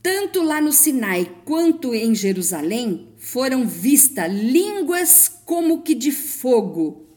Tanto 0.01 0.41
lá 0.41 0.61
no 0.61 0.71
Sinai 0.71 1.29
quanto 1.45 1.93
em 1.93 2.15
Jerusalém 2.15 3.09
foram 3.19 3.67
vistas 3.67 4.33
línguas 4.33 5.29
como 5.45 5.83
que 5.83 5.97
de 5.97 6.13
fogo. 6.13 7.09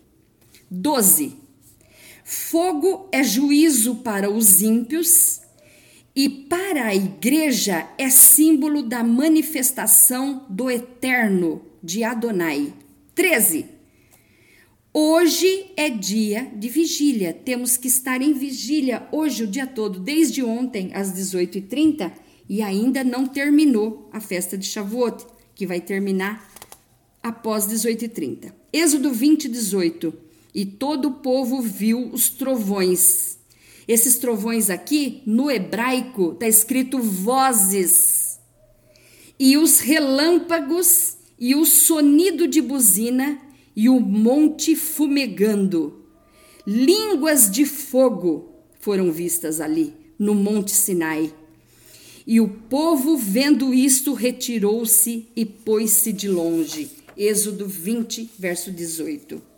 12 0.71 1.46
Fogo 2.30 3.07
é 3.09 3.23
juízo 3.23 3.95
para 3.95 4.30
os 4.30 4.61
ímpios 4.61 5.39
e 6.13 6.28
para 6.28 6.88
a 6.88 6.93
igreja 6.93 7.89
é 7.97 8.09
símbolo 8.09 8.84
da 8.84 9.01
manifestação 9.01 10.45
do 10.49 10.69
eterno 10.69 11.61
de 11.82 12.03
Adonai. 12.03 12.73
13. 13.15 13.67
Hoje 14.93 15.67
é 15.78 15.89
dia 15.89 16.51
de 16.53 16.67
vigília. 16.67 17.32
Temos 17.32 17.78
que 17.78 17.88
estar 17.88 18.21
em 18.21 18.34
vigília 18.34 19.07
hoje 19.09 19.45
o 19.45 19.47
dia 19.47 19.65
todo, 19.65 19.97
desde 19.97 20.43
ontem 20.43 20.91
às 20.93 21.13
18h30 21.13 22.11
e 22.49 22.61
ainda 22.61 23.05
não 23.05 23.25
terminou 23.25 24.09
a 24.11 24.19
festa 24.19 24.57
de 24.57 24.65
Shavuot, 24.65 25.25
que 25.55 25.65
vai 25.65 25.80
terminar 25.80 26.45
após 27.23 27.65
18h30. 27.67 28.51
Êxodo 28.73 29.13
20, 29.13 29.47
18 29.47 30.26
e 30.58 30.66
todo 30.66 31.10
o 31.10 31.12
povo 31.12 31.62
viu 31.62 32.10
os 32.12 32.30
trovões. 32.30 33.38
Esses 33.88 34.18
trovões 34.18 34.72
aqui, 34.72 35.22
no 35.24 35.51
hebraico, 35.51 36.32
está 36.32 36.47
escrito 36.47 36.97
vozes. 36.97 38.39
E 39.39 39.55
os 39.55 39.80
relâmpagos, 39.80 41.18
e 41.38 41.53
o 41.53 41.64
sonido 41.64 42.47
de 42.47 42.60
buzina, 42.60 43.39
e 43.76 43.88
o 43.88 43.99
monte 43.99 44.76
fumegando. 44.76 46.03
Línguas 46.66 47.51
de 47.51 47.64
fogo 47.64 48.51
foram 48.80 49.12
vistas 49.12 49.62
ali, 49.62 49.93
no 50.18 50.34
Monte 50.34 50.72
Sinai. 50.72 51.32
E 52.26 52.41
o 52.41 52.49
povo, 52.49 53.16
vendo 53.16 53.76
isto, 53.76 54.12
retirou-se 54.14 55.28
e 55.36 55.45
pôs-se 55.45 56.12
de 56.12 56.28
longe. 56.28 56.89
Êxodo 57.16 57.68
20, 57.68 58.32
verso 58.39 58.72
18. 58.72 59.57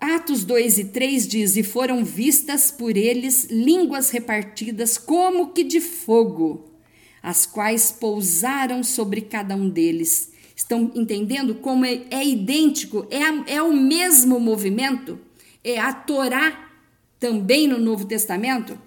Atos 0.00 0.44
2 0.44 0.78
e 0.78 0.84
3 0.86 1.28
diz: 1.28 1.56
E 1.56 1.62
foram 1.62 2.02
vistas 2.02 2.70
por 2.70 2.96
eles 2.96 3.44
línguas 3.50 4.08
repartidas 4.08 4.96
como 4.96 5.50
que 5.50 5.62
de 5.62 5.80
fogo, 5.80 6.70
as 7.22 7.44
quais 7.44 7.92
pousaram 7.92 8.82
sobre 8.82 9.20
cada 9.20 9.54
um 9.54 9.68
deles. 9.68 10.30
Estão 10.56 10.90
entendendo 10.94 11.54
como 11.54 11.84
é, 11.84 12.02
é 12.10 12.26
idêntico, 12.26 13.06
é, 13.10 13.54
é 13.56 13.62
o 13.62 13.72
mesmo 13.72 14.40
movimento? 14.40 15.18
É 15.62 15.78
a 15.78 15.92
Torá 15.92 16.70
também 17.18 17.68
no 17.68 17.78
Novo 17.78 18.06
Testamento? 18.06 18.78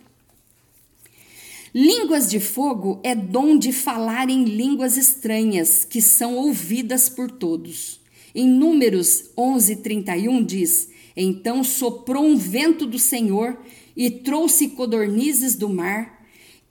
Línguas 1.74 2.30
de 2.30 2.40
fogo 2.40 3.00
é 3.04 3.16
dom 3.16 3.58
de 3.58 3.72
falar 3.72 4.30
em 4.30 4.44
línguas 4.44 4.98
estranhas 4.98 5.84
que 5.84 6.02
são 6.02 6.36
ouvidas 6.36 7.10
por 7.10 7.30
todos. 7.30 8.00
Em 8.36 8.48
Números 8.48 9.32
11, 9.36 9.78
31 9.78 10.44
diz: 10.44 10.93
Então 11.16 11.64
soprou 11.64 12.26
um 12.26 12.36
vento 12.36 12.86
do 12.86 12.98
Senhor 12.98 13.58
e 13.96 14.10
trouxe 14.10 14.70
codornizes 14.70 15.56
do 15.56 15.70
mar 15.70 16.24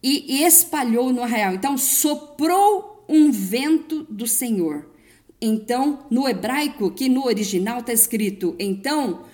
e 0.03 0.43
espalhou 0.43 1.13
no 1.13 1.23
arraial. 1.23 1.55
Então 1.55 1.79
soprou 1.79 3.05
um 3.09 3.31
vento 3.31 4.05
do 4.11 4.27
Senhor. 4.27 4.91
Então, 5.41 6.07
no 6.09 6.29
hebraico, 6.29 6.93
que 6.93 7.09
no 7.09 7.27
original 7.27 7.81
está 7.81 7.93
escrito, 7.93 8.55
então 8.59 9.25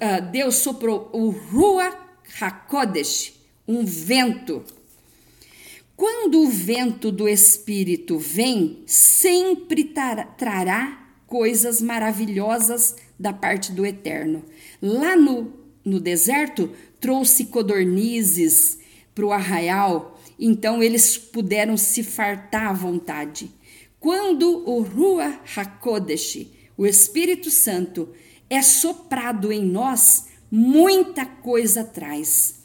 ah, 0.00 0.20
Deus 0.20 0.56
soprou 0.56 1.10
o 1.12 1.30
Rua 1.30 1.96
HaKodesh, 2.40 3.34
um 3.66 3.84
vento. 3.84 4.62
Quando 5.96 6.40
o 6.40 6.48
vento 6.48 7.10
do 7.12 7.28
Espírito 7.28 8.18
vem, 8.18 8.82
sempre 8.86 9.92
trará 10.36 11.04
coisas 11.26 11.80
maravilhosas 11.80 12.96
da 13.18 13.32
parte 13.32 13.72
do 13.72 13.84
Eterno. 13.84 14.44
Lá 14.80 15.16
no, 15.16 15.52
no 15.84 16.00
deserto, 16.00 16.70
trouxe 17.00 17.46
codornizes 17.46 18.78
para 19.14 19.24
o 19.24 19.32
arraial, 19.32 20.20
então 20.38 20.82
eles 20.82 21.16
puderam 21.16 21.76
se 21.76 22.02
fartar 22.02 22.68
à 22.68 22.72
vontade. 22.72 23.50
Quando 24.00 24.68
o 24.68 24.82
Rua 24.82 25.40
HaKodesh, 25.56 26.46
o 26.76 26.86
Espírito 26.86 27.50
Santo, 27.50 28.08
é 28.50 28.60
soprado 28.60 29.52
em 29.52 29.64
nós, 29.64 30.26
muita 30.50 31.24
coisa 31.24 31.84
traz. 31.84 32.64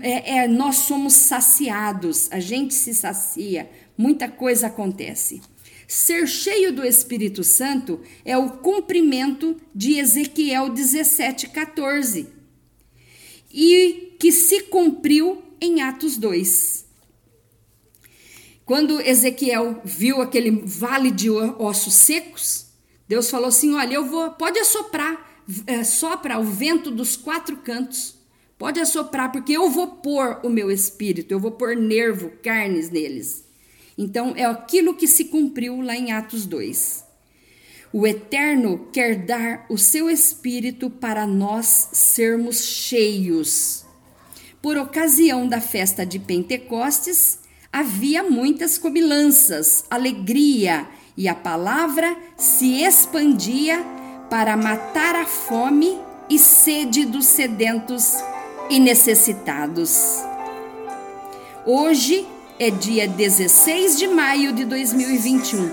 É, 0.00 0.36
é, 0.36 0.48
nós 0.48 0.76
somos 0.76 1.14
saciados, 1.14 2.28
a 2.30 2.40
gente 2.40 2.72
se 2.74 2.94
sacia, 2.94 3.70
muita 3.96 4.28
coisa 4.28 4.68
acontece. 4.68 5.42
Ser 5.88 6.28
cheio 6.28 6.70
do 6.70 6.84
Espírito 6.84 7.42
Santo 7.42 8.02
é 8.22 8.36
o 8.36 8.58
cumprimento 8.58 9.56
de 9.74 9.98
Ezequiel 9.98 10.68
17,14 10.68 12.26
e 13.50 14.14
que 14.20 14.30
se 14.30 14.64
cumpriu 14.64 15.42
em 15.58 15.80
Atos 15.80 16.18
2. 16.18 16.84
Quando 18.66 19.00
Ezequiel 19.00 19.80
viu 19.82 20.20
aquele 20.20 20.50
vale 20.62 21.10
de 21.10 21.30
ossos 21.30 21.94
secos, 21.94 22.66
Deus 23.08 23.30
falou 23.30 23.48
assim: 23.48 23.72
Olha, 23.72 23.94
eu 23.94 24.04
vou, 24.04 24.30
pode 24.32 24.58
assoprar, 24.58 25.42
é, 25.66 25.82
sopra 25.84 26.38
o 26.38 26.44
vento 26.44 26.90
dos 26.90 27.16
quatro 27.16 27.56
cantos, 27.56 28.14
pode 28.58 28.78
assoprar, 28.78 29.32
porque 29.32 29.54
eu 29.54 29.70
vou 29.70 29.86
pôr 29.86 30.38
o 30.44 30.50
meu 30.50 30.70
espírito, 30.70 31.32
eu 31.32 31.40
vou 31.40 31.52
pôr 31.52 31.74
nervo, 31.74 32.30
carnes 32.42 32.90
neles. 32.90 33.47
Então, 33.98 34.32
é 34.36 34.44
aquilo 34.44 34.94
que 34.94 35.08
se 35.08 35.24
cumpriu 35.24 35.80
lá 35.80 35.96
em 35.96 36.12
Atos 36.12 36.46
2. 36.46 37.04
O 37.92 38.06
Eterno 38.06 38.86
quer 38.92 39.26
dar 39.26 39.66
o 39.68 39.76
seu 39.76 40.08
Espírito 40.08 40.88
para 40.88 41.26
nós 41.26 41.88
sermos 41.92 42.62
cheios. 42.62 43.84
Por 44.62 44.76
ocasião 44.76 45.48
da 45.48 45.60
festa 45.60 46.06
de 46.06 46.20
Pentecostes, 46.20 47.40
havia 47.72 48.22
muitas 48.22 48.78
comilanças, 48.78 49.84
alegria, 49.90 50.86
e 51.16 51.26
a 51.26 51.34
palavra 51.34 52.16
se 52.36 52.82
expandia 52.82 53.84
para 54.30 54.56
matar 54.56 55.16
a 55.16 55.26
fome 55.26 55.98
e 56.30 56.38
sede 56.38 57.04
dos 57.04 57.26
sedentos 57.26 58.14
e 58.70 58.78
necessitados. 58.78 60.22
Hoje, 61.66 62.24
é 62.58 62.70
dia 62.70 63.06
16 63.06 63.98
de 63.98 64.08
maio 64.08 64.52
de 64.52 64.64
2021. 64.64 65.70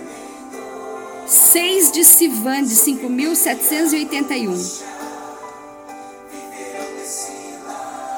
6 1.27 1.91
de 1.91 2.05
Sivan 2.05 2.63
de 2.63 2.75
5781. 2.75 4.95